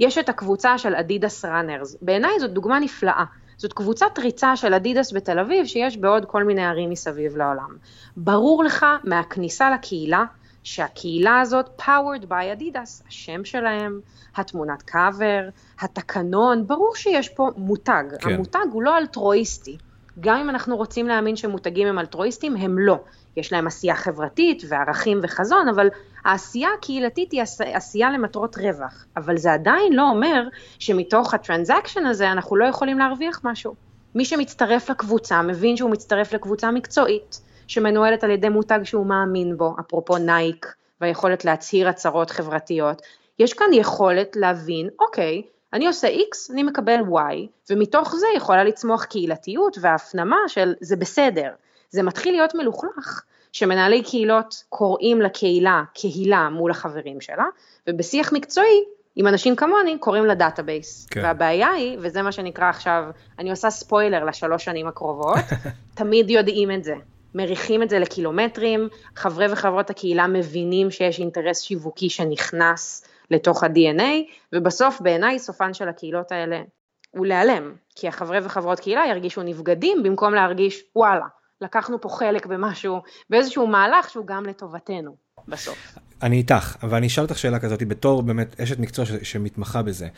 [0.00, 3.24] יש את הקבוצה של אדידס ראנרס, בעיניי זאת דוגמה נפלאה.
[3.56, 7.76] זאת קבוצת ריצה של אדידס בתל אביב שיש בעוד כל מיני ערים מסביב לעולם.
[8.16, 10.24] ברור לך מהכניסה לקהילה
[10.62, 14.00] שהקהילה הזאת powered by אדידס, השם שלהם,
[14.36, 15.48] התמונת קאבר,
[15.80, 18.04] התקנון, ברור שיש פה מותג.
[18.20, 18.30] כן.
[18.30, 19.76] המותג הוא לא אלטרואיסטי.
[20.20, 23.00] גם אם אנחנו רוצים להאמין שמותגים הם אלטרואיסטים, הם לא.
[23.36, 25.88] יש להם עשייה חברתית וערכים וחזון, אבל
[26.24, 27.42] העשייה הקהילתית היא
[27.72, 30.42] עשייה למטרות רווח, אבל זה עדיין לא אומר
[30.78, 33.74] שמתוך הטרנזקשן הזה אנחנו לא יכולים להרוויח משהו.
[34.14, 39.76] מי שמצטרף לקבוצה מבין שהוא מצטרף לקבוצה מקצועית, שמנוהלת על ידי מותג שהוא מאמין בו,
[39.80, 43.02] אפרופו נייק והיכולת להצהיר הצהרות חברתיות,
[43.38, 45.42] יש כאן יכולת להבין, אוקיי,
[45.72, 51.50] אני עושה X, אני מקבל Y, ומתוך זה יכולה לצמוח קהילתיות והפנמה של זה בסדר.
[51.94, 57.44] זה מתחיל להיות מלוכלך, שמנהלי קהילות קוראים לקהילה קהילה מול החברים שלה,
[57.88, 58.84] ובשיח מקצועי
[59.16, 61.06] עם אנשים כמוני קוראים ל database.
[61.10, 61.22] כן.
[61.22, 63.04] והבעיה היא, וזה מה שנקרא עכשיו,
[63.38, 65.44] אני עושה ספוילר לשלוש שנים הקרובות,
[65.98, 66.94] תמיד יודעים את זה.
[67.34, 75.00] מריחים את זה לקילומטרים, חברי וחברות הקהילה מבינים שיש אינטרס שיווקי שנכנס לתוך ה-DNA, ובסוף
[75.00, 76.62] בעיניי סופן של הקהילות האלה
[77.10, 81.26] הוא להיעלם, כי החברי וחברות קהילה ירגישו נבגדים במקום להרגיש וואלה,
[81.60, 85.16] לקחנו פה חלק במשהו, באיזשהו מהלך שהוא גם לטובתנו
[85.48, 85.98] בסוף.
[86.22, 90.08] אני איתך, אבל אני אשאל אותך שאלה כזאת בתור באמת אשת מקצוע ש- שמתמחה בזה.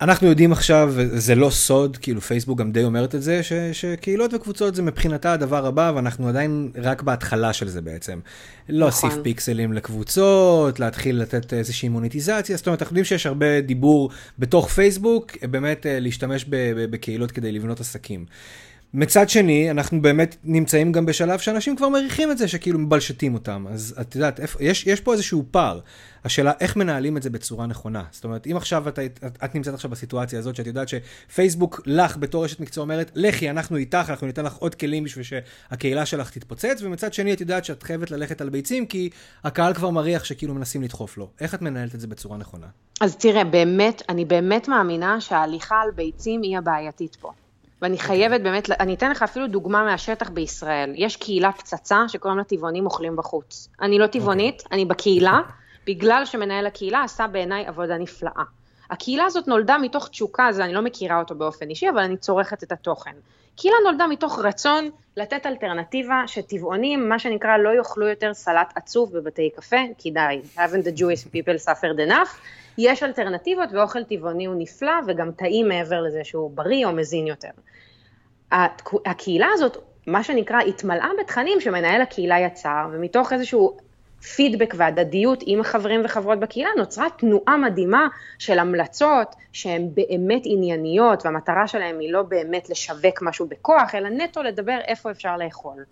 [0.00, 4.34] אנחנו יודעים עכשיו, זה לא סוד, כאילו פייסבוק גם די אומרת את זה, ש- שקהילות
[4.34, 8.20] וקבוצות זה מבחינתה הדבר הבא, ואנחנו עדיין רק בהתחלה של זה בעצם.
[8.68, 9.22] להוסיף נכון.
[9.22, 15.32] פיקסלים לקבוצות, להתחיל לתת איזושהי מוניטיזציה, זאת אומרת, אנחנו יודעים שיש הרבה דיבור בתוך פייסבוק,
[15.50, 16.44] באמת אה, להשתמש
[16.90, 18.26] בקהילות כדי לבנות עסקים.
[18.94, 23.66] מצד שני, אנחנו באמת נמצאים גם בשלב שאנשים כבר מריחים את זה, שכאילו מבלשטים אותם.
[23.70, 25.80] אז את יודעת, יש, יש פה איזשהו פער.
[26.24, 28.04] השאלה, איך מנהלים את זה בצורה נכונה?
[28.10, 32.16] זאת אומרת, אם עכשיו את, את, את נמצאת עכשיו בסיטואציה הזאת, שאת יודעת שפייסבוק לך
[32.16, 36.30] בתור אשת מקצוע אומרת, לכי, אנחנו איתך, אנחנו ניתן לך עוד כלים בשביל שהקהילה שלך
[36.30, 39.10] תתפוצץ, ומצד שני את יודעת שאת חייבת ללכת על ביצים, כי
[39.44, 41.30] הקהל כבר מריח שכאילו מנסים לדחוף לו.
[41.40, 42.66] איך את מנהלת את זה בצורה נכונה?
[43.00, 47.32] אז תראה, באמת, אני באמת מאמינה שההליכה על ביצים היא הבעייתית פה.
[47.82, 50.92] ואני חייבת באמת, אני אתן לך אפילו דוגמה מהשטח בישראל.
[50.96, 53.68] יש קהילה פצצה שקוראים לה טבעונים אוכלים בחוץ.
[53.80, 55.40] אני לא טבעונית, אני בקהילה,
[55.86, 58.42] בגלל שמנהל הקהילה עשה בעיניי עבודה נפלאה.
[58.90, 62.62] הקהילה הזאת נולדה מתוך תשוקה, אז אני לא מכירה אותו באופן אישי, אבל אני צורכת
[62.62, 63.14] את התוכן.
[63.60, 69.50] קהילה נולדה מתוך רצון לתת אלטרנטיבה שטבעונים, מה שנקרא, לא יאכלו יותר סלט עצוב בבתי
[69.56, 72.38] קפה, כי די, haven't the Jewish people suffered enough.
[72.78, 77.48] יש אלטרנטיבות ואוכל טבעוני הוא נפלא וגם טעים מעבר לזה שהוא בריא או מזין יותר.
[79.06, 83.76] הקהילה הזאת, מה שנקרא, התמלאה בתכנים שמנהל הקהילה יצר, ומתוך איזשהו
[84.20, 91.66] פידבק והדדיות עם החברים וחברות בקהילה, נוצרה תנועה מדהימה של המלצות שהן באמת ענייניות, והמטרה
[91.66, 95.84] שלהן היא לא באמת לשווק משהו בכוח, אלא נטו לדבר איפה אפשר לאכול.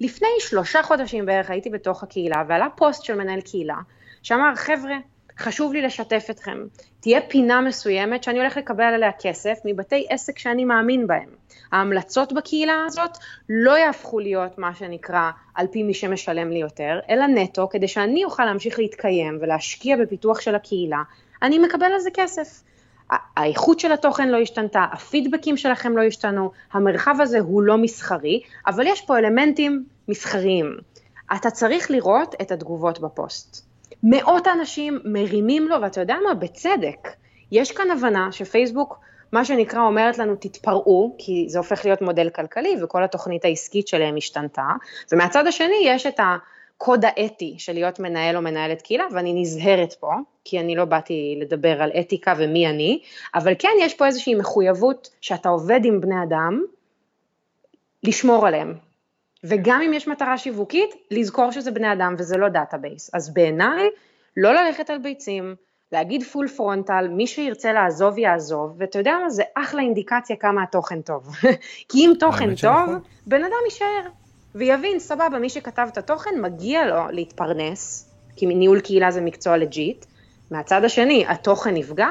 [0.00, 3.76] לפני שלושה חודשים בערך הייתי בתוך הקהילה, ועלה פוסט של מנהל קהילה,
[4.22, 4.96] שאמר, חבר'ה,
[5.38, 6.58] חשוב לי לשתף אתכם,
[7.00, 11.28] תהיה פינה מסוימת שאני הולך לקבל עליה כסף מבתי עסק שאני מאמין בהם.
[11.72, 17.26] ההמלצות בקהילה הזאת לא יהפכו להיות מה שנקרא על פי מי שמשלם לי יותר, אלא
[17.26, 21.02] נטו, כדי שאני אוכל להמשיך להתקיים ולהשקיע בפיתוח של הקהילה,
[21.42, 22.62] אני מקבל על זה כסף.
[23.36, 28.86] האיכות של התוכן לא השתנתה, הפידבקים שלכם לא השתנו, המרחב הזה הוא לא מסחרי, אבל
[28.86, 30.76] יש פה אלמנטים מסחריים.
[31.36, 33.67] אתה צריך לראות את התגובות בפוסט.
[34.02, 36.34] מאות אנשים מרימים לו, ואתה יודע מה?
[36.34, 37.08] בצדק.
[37.52, 38.98] יש כאן הבנה שפייסבוק,
[39.32, 44.16] מה שנקרא, אומרת לנו, תתפרעו, כי זה הופך להיות מודל כלכלי, וכל התוכנית העסקית שלהם
[44.16, 44.68] השתנתה,
[45.12, 50.12] ומהצד השני יש את הקוד האתי של להיות מנהל או מנהלת קהילה, ואני נזהרת פה,
[50.44, 53.00] כי אני לא באתי לדבר על אתיקה ומי אני,
[53.34, 56.62] אבל כן יש פה איזושהי מחויבות שאתה עובד עם בני אדם,
[58.02, 58.74] לשמור עליהם,
[59.44, 63.10] וגם אם יש מטרה שיווקית, לזכור שזה בני אדם וזה לא database.
[63.14, 63.88] אז בעיניי,
[64.36, 65.54] לא ללכת על ביצים,
[65.92, 71.00] להגיד full frontal, מי שירצה לעזוב יעזוב, ואתה יודע מה, זה אחלה אינדיקציה כמה התוכן
[71.00, 71.28] טוב.
[71.88, 72.90] כי אם תוכן טוב.
[73.26, 74.10] בן אדם יישאר,
[74.54, 80.06] ויבין, סבבה, מי שכתב את התוכן, מגיע לו להתפרנס, כי ניהול קהילה זה מקצוע legit,
[80.50, 82.08] מהצד השני, התוכן נפגע,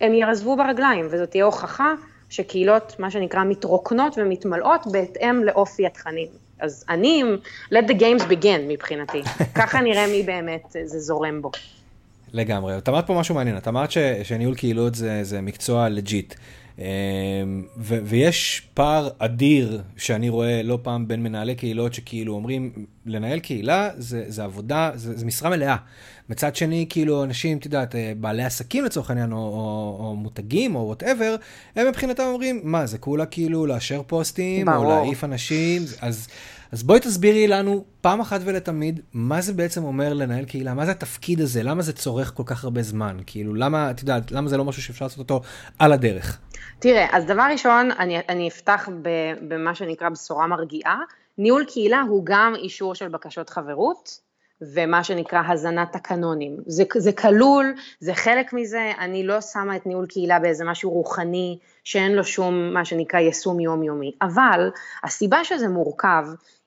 [0.00, 1.94] הם יעזבו ברגליים, וזאת תהיה הוכחה
[2.28, 6.45] שקהילות, מה שנקרא, מתרוקנות ומתמלאות בהתאם לאופי התכנים.
[6.60, 7.22] אז אני,
[7.72, 9.22] let the games begin מבחינתי.
[9.58, 11.50] ככה נראה מי באמת זה זורם בו.
[12.32, 12.78] לגמרי.
[12.78, 16.34] את אמרת פה משהו מעניין, את אמרת ש, שניהול קהילות זה, זה מקצוע legit.
[16.78, 22.72] ו- ויש פער אדיר שאני רואה לא פעם בין מנהלי קהילות שכאילו אומרים,
[23.06, 25.76] לנהל קהילה זה, זה עבודה, זה, זה משרה מלאה.
[26.28, 30.80] מצד שני, כאילו אנשים, את יודעת, בעלי עסקים לצורך העניין, או, או, או מותגים, או
[30.80, 31.36] whatever,
[31.76, 34.84] הם מבחינתם אומרים, מה, זה כולה כאילו לאשר פוסטים, ברור.
[34.84, 36.28] או להעיף אנשים, אז...
[36.76, 40.90] אז בואי תסבירי לנו פעם אחת ולתמיד, מה זה בעצם אומר לנהל קהילה, מה זה
[40.90, 44.56] התפקיד הזה, למה זה צורך כל כך הרבה זמן, כאילו, למה, את יודעת, למה זה
[44.56, 45.40] לא משהו שאפשר לעשות אותו
[45.78, 46.38] על הדרך?
[46.78, 48.88] תראה, אז דבר ראשון, אני, אני אפתח
[49.48, 50.98] במה שנקרא בשורה מרגיעה,
[51.38, 54.26] ניהול קהילה הוא גם אישור של בקשות חברות,
[54.60, 56.56] ומה שנקרא הזנת תקנונים.
[56.66, 61.58] זה, זה כלול, זה חלק מזה, אני לא שמה את ניהול קהילה באיזה משהו רוחני,
[61.84, 64.12] שאין לו שום, מה שנקרא, יישום יומיומי.
[64.22, 64.70] אבל
[65.04, 66.24] הסיבה שזה מורכב,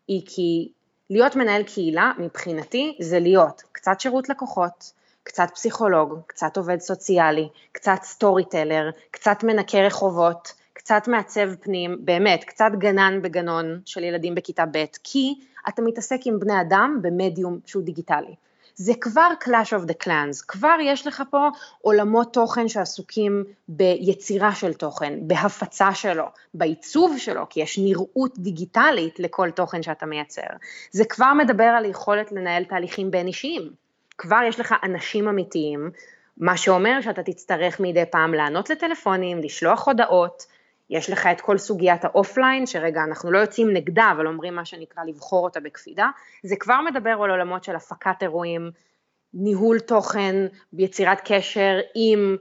[0.09, 0.71] היא כי
[1.09, 4.91] להיות מנהל קהילה, מבחינתי, זה להיות קצת שירות לקוחות,
[5.23, 12.43] קצת פסיכולוג, קצת עובד סוציאלי, קצת סטורי טלר, קצת מנקה רחובות, קצת מעצב פנים, באמת,
[12.43, 15.33] קצת גנן בגנון של ילדים בכיתה ב', כי
[15.69, 18.35] אתה מתעסק עם בני אדם במדיום שהוא דיגיטלי.
[18.79, 21.47] זה כבר Clash of the Clans, כבר יש לך פה
[21.81, 29.51] עולמות תוכן שעסוקים ביצירה של תוכן, בהפצה שלו, בעיצוב שלו, כי יש נראות דיגיטלית לכל
[29.51, 30.47] תוכן שאתה מייצר.
[30.91, 33.71] זה כבר מדבר על יכולת לנהל תהליכים בין אישיים.
[34.17, 35.91] כבר יש לך אנשים אמיתיים,
[36.37, 40.45] מה שאומר שאתה תצטרך מדי פעם לענות לטלפונים, לשלוח הודעות,
[40.89, 45.03] יש לך את כל סוגיית האופליין, שרגע אנחנו לא יוצאים נגדה, אבל אומרים מה שנקרא
[45.03, 46.09] לבחור אותה בקפידה,
[46.43, 48.71] זה כבר מדבר על עולמות של הפקת אירועים,
[49.33, 50.35] ניהול תוכן,
[50.77, 52.37] יצירת קשר עם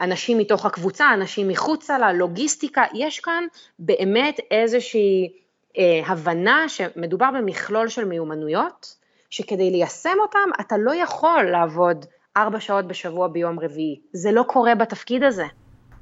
[0.00, 3.44] אנשים מתוך הקבוצה, אנשים מחוצה לה, לוגיסטיקה, יש כאן
[3.78, 5.32] באמת איזושהי
[5.78, 8.96] אה, הבנה שמדובר במכלול של מיומנויות,
[9.30, 12.06] שכדי ליישם אותם אתה לא יכול לעבוד
[12.36, 15.44] ארבע שעות בשבוע ביום רביעי, זה לא קורה בתפקיד הזה.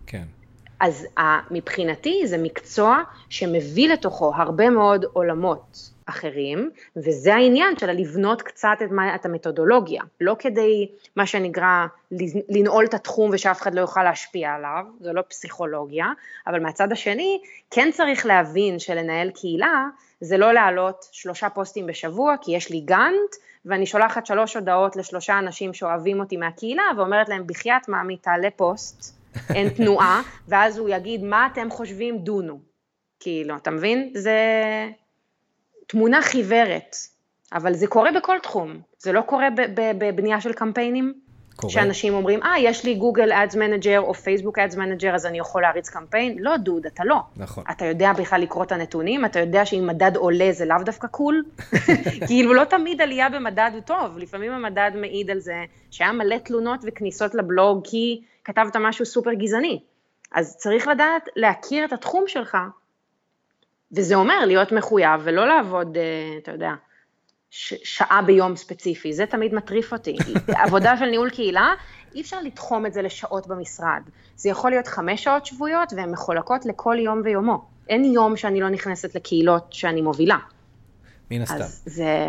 [0.07, 0.25] כן.
[0.81, 1.07] אז
[1.51, 8.91] מבחינתי זה מקצוע שמביא לתוכו הרבה מאוד עולמות אחרים, וזה העניין של לבנות קצת את,
[9.15, 11.87] את המתודולוגיה, לא כדי מה שנקרא
[12.49, 16.07] לנעול את התחום ושאף אחד לא יוכל להשפיע עליו, זה לא פסיכולוגיה,
[16.47, 19.85] אבל מהצד השני כן צריך להבין שלנהל קהילה
[20.21, 23.37] זה לא להעלות שלושה פוסטים בשבוע, כי יש לי גאנט,
[23.67, 29.15] ואני שולחת שלוש הודעות לשלושה אנשים שאוהבים אותי מהקהילה, ואומרת להם, בחייאת מאמי, תעלה פוסט,
[29.55, 32.61] אין תנועה, ואז הוא יגיד, מה אתם חושבים, דונו.
[33.20, 34.11] כאילו, אתה מבין?
[34.14, 34.38] זה
[35.87, 36.96] תמונה חיוורת,
[37.53, 39.49] אבל זה קורה בכל תחום, זה לא קורה
[39.99, 41.26] בבנייה של קמפיינים.
[41.57, 41.73] קורה.
[41.73, 45.62] שאנשים אומרים, אה, יש לי גוגל Ads Manager או פייסבוק Ads Manager, אז אני יכול
[45.62, 46.37] להריץ קמפיין.
[46.38, 47.16] לא, דוד, אתה לא.
[47.37, 47.64] נכון.
[47.71, 51.45] אתה יודע בכלל לקרוא את הנתונים, אתה יודע שאם מדד עולה זה לאו דווקא cool.
[52.27, 56.81] כאילו, לא תמיד עלייה במדד הוא טוב, לפעמים המדד מעיד על זה שהיה מלא תלונות
[56.83, 59.81] וכניסות לבלוג כי כתבת משהו סופר גזעני.
[60.33, 62.57] אז צריך לדעת להכיר את התחום שלך,
[63.92, 66.73] וזה אומר להיות מחויב ולא לעבוד, אה, אתה יודע,
[67.85, 70.16] שעה ביום ספציפי, זה תמיד מטריף אותי.
[70.64, 71.75] עבודה של ניהול קהילה,
[72.14, 74.03] אי אפשר לתחום את זה לשעות במשרד.
[74.37, 77.64] זה יכול להיות חמש שעות שבועיות והן מחולקות לכל יום ויומו.
[77.88, 80.38] אין יום שאני לא נכנסת לקהילות שאני מובילה.
[81.31, 81.55] מן הסתם.
[81.55, 82.27] אז זה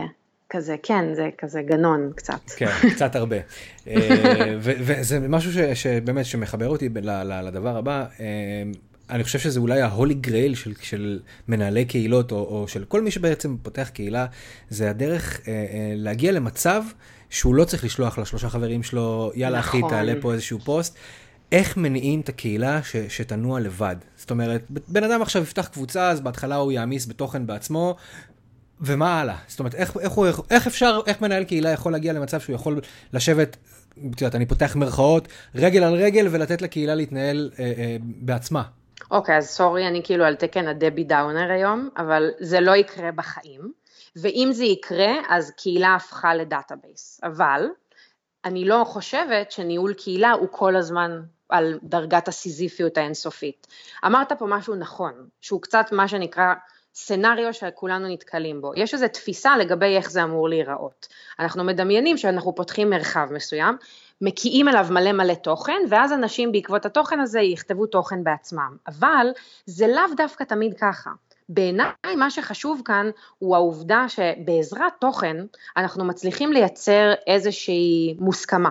[0.49, 2.49] כזה, כן, זה כזה גנון קצת.
[2.57, 3.37] כן, קצת הרבה.
[3.87, 6.89] אה, וזה משהו שבאמת, שמחבר אותי
[7.43, 8.05] לדבר הבא.
[9.09, 13.11] אני חושב שזה אולי ההולי גרייל של, של מנהלי קהילות, או, או של כל מי
[13.11, 14.25] שבעצם פותח קהילה,
[14.69, 16.83] זה הדרך אה, אה, להגיע למצב
[17.29, 19.83] שהוא לא צריך לשלוח לשלושה חברים שלו, יאללה נכון.
[19.83, 20.97] אחי, תעלה פה איזשהו פוסט.
[21.51, 23.95] איך מניעים את הקהילה ש, שתנוע לבד?
[24.15, 27.95] זאת אומרת, בן אדם עכשיו יפתח קבוצה, אז בהתחלה הוא יעמיס בתוכן בעצמו,
[28.81, 29.37] ומה הלאה?
[29.47, 32.81] זאת אומרת, איך, איך, הוא, איך אפשר, איך מנהל קהילה יכול להגיע למצב שהוא יכול
[33.13, 33.57] לשבת,
[33.93, 38.63] את יודעת, אני פותח מירכאות, רגל על רגל, ולתת לקהילה להתנהל אה, אה, בעצמה?
[39.11, 42.75] אוקיי, okay, אז sorry, אני כאילו על תקן ה Debbie Downer היום, אבל זה לא
[42.75, 43.71] יקרה בחיים,
[44.15, 47.67] ואם זה יקרה, אז קהילה הפכה ל database, אבל
[48.45, 53.67] אני לא חושבת שניהול קהילה הוא כל הזמן על דרגת הסיזיפיות האינסופית.
[54.05, 56.53] אמרת פה משהו נכון, שהוא קצת מה שנקרא
[56.95, 58.71] scenario שכולנו נתקלים בו.
[58.75, 61.07] יש איזו תפיסה לגבי איך זה אמור להיראות.
[61.39, 63.77] אנחנו מדמיינים שאנחנו פותחים מרחב מסוים,
[64.21, 68.77] מקיאים אליו מלא מלא תוכן, ואז אנשים בעקבות התוכן הזה יכתבו תוכן בעצמם.
[68.87, 69.27] אבל
[69.65, 71.09] זה לאו דווקא תמיד ככה.
[71.49, 75.37] בעיניי מה שחשוב כאן הוא העובדה שבעזרת תוכן
[75.77, 78.69] אנחנו מצליחים לייצר איזושהי מוסכמה.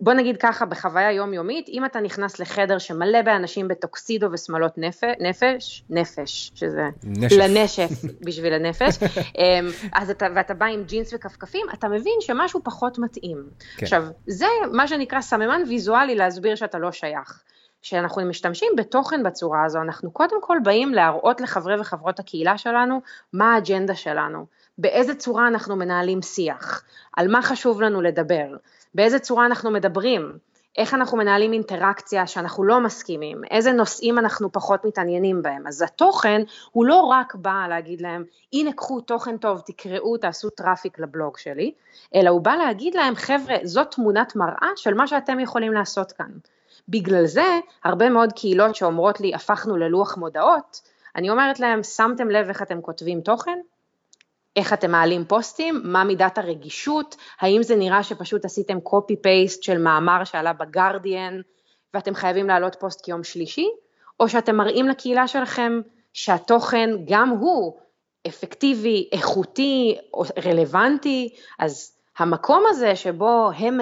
[0.00, 5.84] בוא נגיד ככה, בחוויה יומיומית, אם אתה נכנס לחדר שמלא באנשים בטוקסידו ושמאלות נפש, נפש,
[5.90, 7.36] נפש, שזה נשף.
[7.36, 7.90] לנשף
[8.26, 8.98] בשביל הנפש,
[9.38, 13.44] אמ, אז אתה, ואתה בא עם ג'ינס וכפכפים, אתה מבין שמשהו פחות מתאים.
[13.76, 13.86] כן.
[13.86, 17.42] עכשיו, זה מה שנקרא סממן ויזואלי להסביר שאתה לא שייך.
[17.82, 23.00] כשאנחנו משתמשים בתוכן בצורה הזו, אנחנו קודם כל באים להראות לחברי וחברות הקהילה שלנו
[23.32, 24.46] מה האג'נדה שלנו,
[24.78, 26.84] באיזה צורה אנחנו מנהלים שיח,
[27.16, 28.56] על מה חשוב לנו לדבר.
[28.94, 30.38] באיזה צורה אנחנו מדברים,
[30.78, 35.66] איך אנחנו מנהלים אינטראקציה שאנחנו לא מסכימים, איזה נושאים אנחנו פחות מתעניינים בהם.
[35.66, 40.98] אז התוכן הוא לא רק בא להגיד להם, הנה קחו תוכן טוב, תקראו, תעשו traffic
[40.98, 41.72] לבלוג שלי,
[42.14, 46.30] אלא הוא בא להגיד להם, חבר'ה, זאת תמונת מראה של מה שאתם יכולים לעשות כאן.
[46.88, 50.80] בגלל זה, הרבה מאוד קהילות שאומרות לי, הפכנו ללוח מודעות,
[51.16, 53.58] אני אומרת להם, שמתם לב איך אתם כותבים תוכן?
[54.56, 59.78] איך אתם מעלים פוסטים, מה מידת הרגישות, האם זה נראה שפשוט עשיתם copy paste של
[59.78, 61.40] מאמר שעלה בגרדיאן
[61.94, 63.68] ואתם חייבים להעלות פוסט כיום שלישי,
[64.20, 65.80] או שאתם מראים לקהילה שלכם
[66.12, 67.78] שהתוכן גם הוא
[68.26, 69.98] אפקטיבי, איכותי,
[70.44, 73.78] רלוונטי, אז המקום הזה שבו הם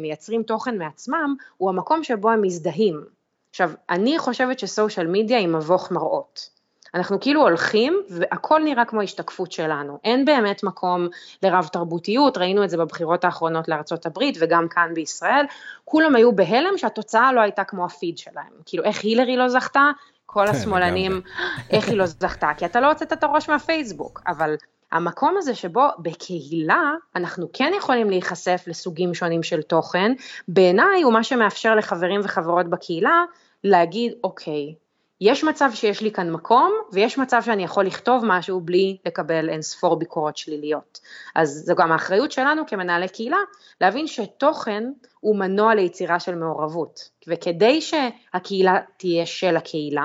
[0.00, 3.04] מייצרים תוכן מעצמם, הוא המקום שבו הם מזדהים.
[3.50, 6.59] עכשיו, אני חושבת שסושיאל מדיה היא מבוך מראות.
[6.94, 9.98] אנחנו כאילו הולכים והכל נראה כמו השתקפות שלנו.
[10.04, 11.08] אין באמת מקום
[11.42, 15.44] לרב תרבותיות, ראינו את זה בבחירות האחרונות לארצות הברית וגם כאן בישראל,
[15.84, 18.52] כולם היו בהלם שהתוצאה לא הייתה כמו הפיד שלהם.
[18.66, 19.90] כאילו איך הילרי לא זכתה?
[20.26, 21.20] כל כן, השמאלנים,
[21.70, 22.50] איך היא לא זכתה?
[22.56, 24.54] כי אתה לא הוצאת את הראש מהפייסבוק, אבל
[24.92, 30.12] המקום הזה שבו בקהילה אנחנו כן יכולים להיחשף לסוגים שונים של תוכן,
[30.48, 33.24] בעיניי הוא מה שמאפשר לחברים וחברות בקהילה
[33.64, 34.74] להגיד, אוקיי,
[35.20, 39.62] יש מצב שיש לי כאן מקום, ויש מצב שאני יכול לכתוב משהו בלי לקבל אין
[39.62, 41.00] ספור ביקורות שליליות.
[41.34, 43.38] אז זו גם האחריות שלנו כמנהלי קהילה,
[43.80, 44.84] להבין שתוכן
[45.20, 50.04] הוא מנוע ליצירה של מעורבות, וכדי שהקהילה תהיה של הקהילה,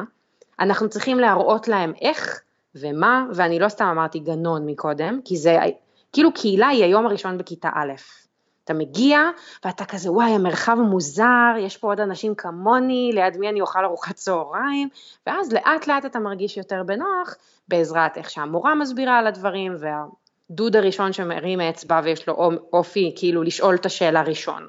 [0.59, 2.41] אנחנו צריכים להראות להם איך
[2.75, 5.57] ומה, ואני לא סתם אמרתי גנון מקודם, כי זה,
[6.13, 8.24] כאילו קהילה היא היום הראשון בכיתה א'.
[8.65, 9.19] אתה מגיע
[9.65, 14.15] ואתה כזה וואי המרחב מוזר, יש פה עוד אנשים כמוני, ליד מי אני אוכל ארוחת
[14.15, 14.89] צהריים,
[15.27, 17.35] ואז לאט לאט אתה מרגיש יותר בנוח
[17.67, 23.75] בעזרת איך שהמורה מסבירה על הדברים והדוד הראשון שמרים אצבע ויש לו אופי כאילו לשאול
[23.75, 24.67] את השאלה ראשון.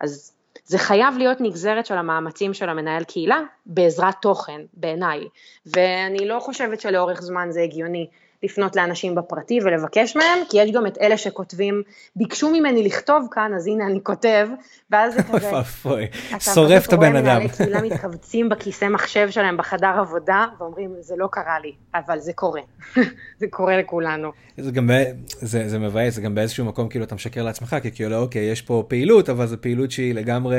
[0.00, 0.32] אז
[0.64, 5.28] זה חייב להיות נגזרת של המאמצים של המנהל קהילה בעזרת תוכן בעיניי,
[5.66, 8.06] ואני לא חושבת שלאורך זמן זה הגיוני
[8.42, 11.82] לפנות לאנשים בפרטי ולבקש מהם, כי יש גם את אלה שכותבים,
[12.16, 14.48] ביקשו ממני לכתוב כאן, אז הנה אני כותב,
[14.90, 15.50] ואז זה כזה,
[15.84, 16.06] אוי,
[16.38, 17.42] שורף את הבן אדם.
[17.68, 22.60] רואה מתכווצים בכיסא מחשב שלהם בחדר עבודה, ואומרים, זה לא קרה לי, אבל זה קורה,
[23.40, 24.32] זה קורה לכולנו.
[24.56, 24.90] זה גם,
[25.28, 28.62] זה, זה מבאס, זה גם באיזשהו מקום כאילו אתה משקר לעצמך, כי כאילו אוקיי, יש
[28.62, 30.56] פה פעילות, אבל זו פעילות שהיא לגמרי,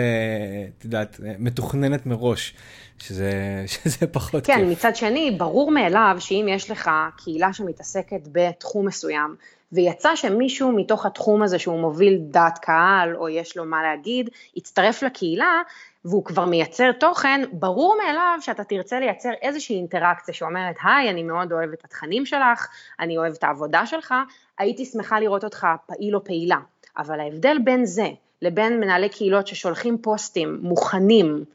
[0.77, 2.53] את יודעת, מתוכננת מראש.
[2.99, 3.31] שזה,
[3.73, 4.55] שזה פחות כן, כיף.
[4.55, 9.35] כן, מצד שני, ברור מאליו שאם יש לך קהילה שמתעסקת בתחום מסוים,
[9.71, 15.03] ויצא שמישהו מתוך התחום הזה שהוא מוביל דעת קהל, או יש לו מה להגיד, יצטרף
[15.03, 15.61] לקהילה,
[16.05, 21.51] והוא כבר מייצר תוכן, ברור מאליו שאתה תרצה לייצר איזושהי אינטראקציה שאומרת, היי, אני מאוד
[21.51, 22.67] אוהב את התכנים שלך,
[22.99, 24.13] אני אוהב את העבודה שלך,
[24.57, 26.57] הייתי שמחה לראות אותך פעיל או פעילה.
[26.97, 28.07] אבל ההבדל בין זה
[28.41, 31.45] לבין מנהלי קהילות ששולחים פוסטים מוכנים,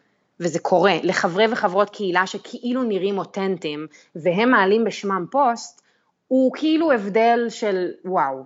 [0.43, 5.83] וזה קורה, לחברי וחברות קהילה שכאילו נראים אותנטיים, והם מעלים בשמם פוסט,
[6.29, 8.43] הוא כאילו הבדל של וואו,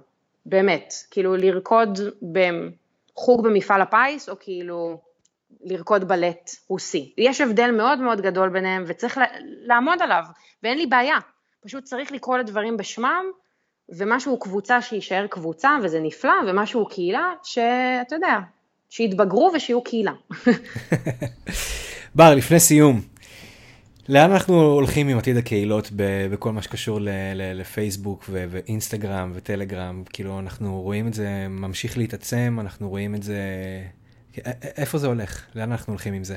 [0.47, 1.99] באמת, כאילו לרקוד
[2.33, 5.01] בחוג במפעל הפיס, או כאילו
[5.65, 7.15] לרקוד בלט רוסי.
[7.19, 10.23] יש הבדל מאוד מאוד גדול ביניהם, וצריך לעמוד עליו,
[10.63, 11.19] ואין לי בעיה,
[11.61, 13.25] פשוט צריך לקרוא לדברים בשמם,
[13.89, 18.39] ומשהו קבוצה שיישאר קבוצה, וזה נפלא, ומשהו קהילה, שאתה יודע,
[18.91, 20.13] שיתבגרו ושיהיו קהילה.
[22.17, 23.01] בר, לפני סיום,
[24.09, 25.91] לאן אנחנו הולכים עם עתיד הקהילות
[26.31, 26.99] בכל מה שקשור
[27.35, 30.03] לפייסבוק ואינסטגרם וטלגרם?
[30.13, 33.41] כאילו, אנחנו רואים את זה ממשיך להתעצם, אנחנו רואים את זה...
[34.63, 35.47] איפה זה הולך?
[35.55, 36.37] לאן אנחנו הולכים עם זה?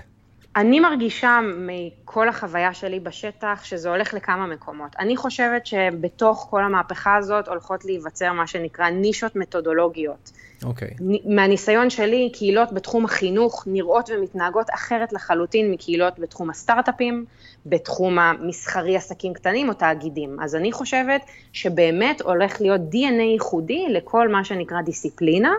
[0.59, 4.95] אני מרגישה מכל החוויה שלי בשטח שזה הולך לכמה מקומות.
[4.99, 10.31] אני חושבת שבתוך כל המהפכה הזאת הולכות להיווצר מה שנקרא נישות מתודולוגיות.
[10.63, 10.87] אוקיי.
[10.87, 11.01] Okay.
[11.25, 17.25] מהניסיון שלי, קהילות בתחום החינוך נראות ומתנהגות אחרת לחלוטין מקהילות בתחום הסטארט-אפים,
[17.65, 20.39] בתחום המסחרי עסקים קטנים או תאגידים.
[20.41, 21.21] אז אני חושבת
[21.53, 25.51] שבאמת הולך להיות DNA ייחודי לכל מה שנקרא דיסציפלינה,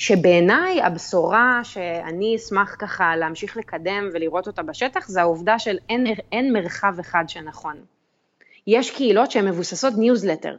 [0.00, 6.52] שבעיניי הבשורה שאני אשמח ככה להמשיך לקדם ולראות אותה בשטח, זה העובדה של אין, אין
[6.52, 7.76] מרחב אחד שנכון.
[8.66, 10.56] יש קהילות שהן מבוססות ניוזלטר.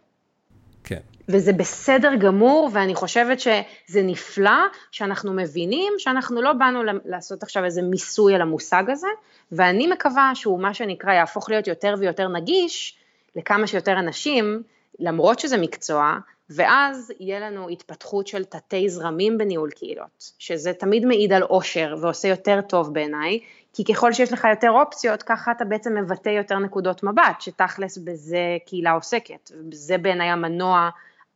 [0.83, 0.99] כן.
[1.29, 7.81] וזה בסדר גמור, ואני חושבת שזה נפלא שאנחנו מבינים שאנחנו לא באנו לעשות עכשיו איזה
[7.81, 9.07] מיסוי על המושג הזה,
[9.51, 12.97] ואני מקווה שהוא מה שנקרא יהפוך להיות יותר ויותר נגיש
[13.35, 14.63] לכמה שיותר אנשים,
[14.99, 16.17] למרות שזה מקצוע,
[16.55, 22.27] ואז יהיה לנו התפתחות של תתי זרמים בניהול קהילות, שזה תמיד מעיד על עושר ועושה
[22.27, 23.39] יותר טוב בעיניי,
[23.73, 28.57] כי ככל שיש לך יותר אופציות, ככה אתה בעצם מבטא יותר נקודות מבט, שתכלס בזה
[28.65, 30.89] קהילה עוסקת, וזה בעיניי המנוע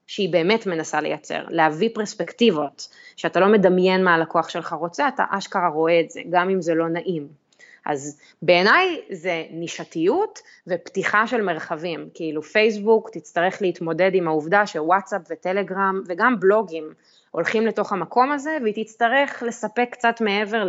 [0.07, 5.67] שהיא באמת מנסה לייצר, להביא פרספקטיבות, שאתה לא מדמיין מה הלקוח שלך רוצה, אתה אשכרה
[5.67, 7.44] רואה את זה, גם אם זה לא נעים.
[7.85, 16.01] אז בעיניי זה נישתיות ופתיחה של מרחבים, כאילו פייסבוק תצטרך להתמודד עם העובדה שוואטסאפ וטלגרם
[16.07, 16.93] וגם בלוגים
[17.31, 20.63] הולכים לתוך המקום הזה והיא תצטרך לספק קצת מעבר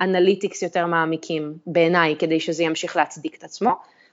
[0.00, 3.70] לאנליטיקס יותר מעמיקים בעיניי כדי שזה ימשיך להצדיק את עצמו.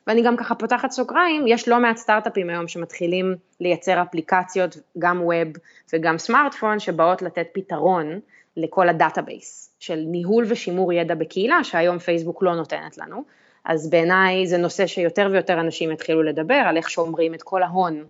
[0.08, 5.48] ואני גם ככה פותחת סוגריים, יש לא מעט סטארט-אפים היום שמתחילים לייצר אפליקציות, גם ווב
[5.94, 8.20] וגם סמארטפון, שבאות לתת פתרון
[8.58, 13.24] לכל ה database של ניהול ושימור ידע בקהילה, שהיום פייסבוק לא נותנת לנו.
[13.66, 18.04] אז בעיניי זה נושא שיותר ויותר אנשים יתחילו לדבר על איך שומרים את כל ההון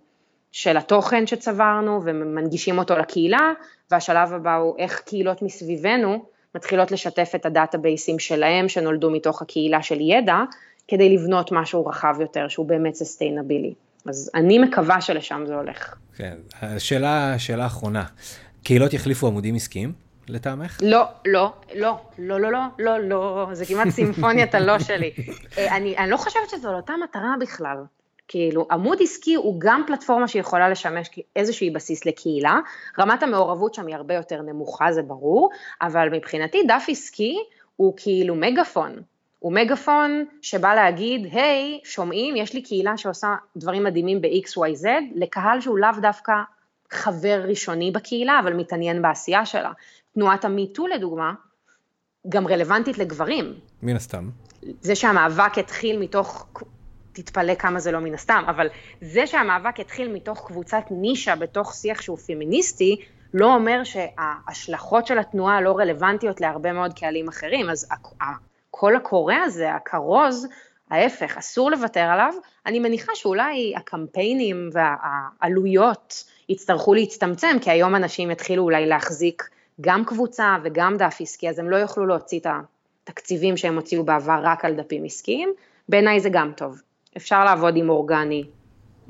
[0.52, 3.52] של התוכן שצברנו ומנגישים אותו לקהילה,
[3.92, 6.26] והשלב הבא הוא איך קהילות מסביבנו
[6.56, 10.38] מתחילות לשתף את הדאטאבייסים שלהם שנולדו מתוך הקהילה של ידע,
[10.88, 13.74] כדי לבנות משהו רחב יותר שהוא באמת sustainable.
[14.06, 15.96] אז אני מקווה שלשם זה הולך.
[16.16, 18.04] כן, השאלה, שאלה אחרונה,
[18.64, 20.80] קהילות יחליפו עמודים עסקיים לטעמך?
[20.84, 25.12] לא, לא, לא, לא, לא, לא, לא, לא, זה כמעט סימפוניית הלא שלי.
[25.58, 27.78] אה, אני, אני לא חושבת שזו לא אותה מטרה בכלל.
[28.28, 32.60] כאילו, עמוד עסקי הוא גם פלטפורמה שיכולה לשמש כאיזושהי בסיס לקהילה,
[33.00, 35.50] רמת המעורבות שם היא הרבה יותר נמוכה, זה ברור,
[35.82, 37.38] אבל מבחינתי דף עסקי
[37.76, 39.02] הוא כאילו מגפון.
[39.40, 45.62] הוא מגפון שבא להגיד, היי, hey, שומעים, יש לי קהילה שעושה דברים מדהימים ב-XYZ, לקהל
[45.62, 46.34] שהוא לאו דווקא
[46.92, 49.72] חבר ראשוני בקהילה, אבל מתעניין בעשייה שלה.
[50.16, 51.34] תנועת המיטו לדוגמה,
[52.30, 53.54] גם רלוונטית לגברים.
[53.82, 54.30] מן הסתם.
[54.82, 56.48] זה שהמאבק התחיל מתוך,
[57.14, 58.68] תתפלא כמה זה לא מן הסתם, אבל
[59.02, 62.96] זה שהמאבק התחיל מתוך קבוצת נישה בתוך שיח שהוא פמיניסטי,
[63.34, 67.90] לא אומר שההשלכות של התנועה לא רלוונטיות להרבה מאוד קהלים אחרים, אז
[68.22, 70.48] הקול הקורא הזה, הכרוז,
[70.92, 72.34] ההפך, אסור לוותר עליו.
[72.66, 79.50] אני מניחה שאולי הקמפיינים והעלויות יצטרכו להצטמצם, כי היום אנשים יתחילו אולי להחזיק
[79.82, 82.48] גם קבוצה וגם דף עסקי, אז הם לא יוכלו להוציא את
[83.04, 85.50] התקציבים שהם הוציאו בעבר רק על דפים עסקיים.
[85.90, 86.82] בעיניי זה גם טוב.
[87.18, 88.44] אפשר לעבוד עם אורגני.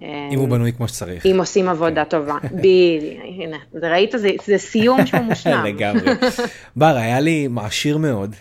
[0.01, 1.25] אם הוא בנוי כמו שצריך.
[1.25, 2.37] אם עושים עבודה טובה.
[2.43, 5.65] בדיוק, הנה, ראית, זה, זה סיום שהוא מושלם.
[5.69, 6.11] לגמרי.
[6.75, 8.35] בר, היה לי מעשיר מאוד.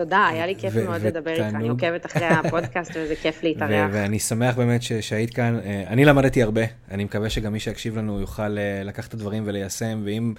[0.00, 3.90] תודה, היה לי כיף מאוד לדבר איתך, אני עוקבת אחרי הפודקאסט וזה כיף להתארח.
[3.92, 8.48] ואני שמח באמת שהיית כאן, אני למדתי הרבה, אני מקווה שגם מי שיקשיב לנו יוכל
[8.84, 10.34] לקחת את הדברים וליישם, ואם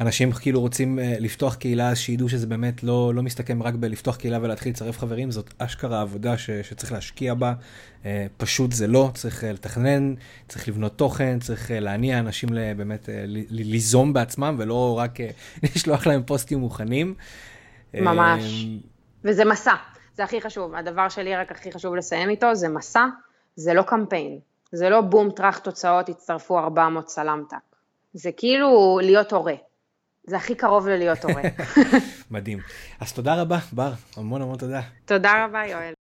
[0.00, 4.38] אנשים כאילו רוצים לפתוח קהילה, אז שידעו שזה באמת לא, לא מסתכם רק בלפתוח קהילה
[4.42, 7.52] ולהתחיל לצרף חברים, זאת אשכרה עבודה ש, שצריך להשקיע בה,
[8.36, 10.14] פשוט זה לא, צריך לתכנן,
[10.48, 13.08] צריך לבנות תוכן, צריך להניע אנשים באמת
[13.50, 15.18] ליזום בעצמם, ולא רק
[15.74, 17.14] לשלוח להם פוסטים מוכנים.
[17.94, 18.66] ממש.
[19.26, 19.74] וזה מסע,
[20.14, 20.74] זה הכי חשוב.
[20.74, 23.06] הדבר שלי רק הכי חשוב לסיים איתו, זה מסע,
[23.56, 24.38] זה לא קמפיין.
[24.72, 27.56] זה לא בום טראח תוצאות, הצטרפו 400 סלמטק.
[28.12, 29.54] זה כאילו להיות הורה.
[30.26, 31.42] זה הכי קרוב ללהיות הורה.
[32.30, 32.58] מדהים.
[33.00, 34.80] אז תודה רבה, בר, המון המון תודה.
[35.04, 35.92] תודה רבה, יואל.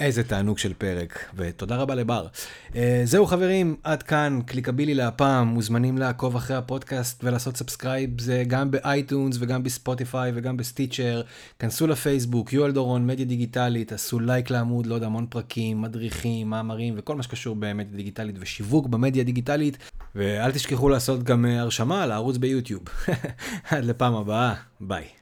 [0.00, 2.26] איזה תענוג של פרק, ותודה רבה לבר.
[2.68, 2.74] Uh,
[3.04, 8.79] זהו חברים, עד כאן, קליקבילי להפעם, מוזמנים לעקוב אחרי הפודקאסט ולעשות subscribe, זה גם ב
[8.79, 11.22] iTunes וגם ב Spotify וגם ב Stitcher.
[11.58, 16.94] כנסו לפייסבוק, יואל דורון, מדיה דיגיטלית, תעשו לייק לעמוד, לא יודע, המון פרקים, מדריכים, מאמרים
[16.96, 19.78] וכל מה שקשור במדיה דיגיטלית ושיווק במדיה דיגיטלית.
[20.14, 22.82] ואל תשכחו לעשות גם הרשמה לערוץ ביוטיוב.
[23.70, 25.19] עד לפעם הבאה, ביי.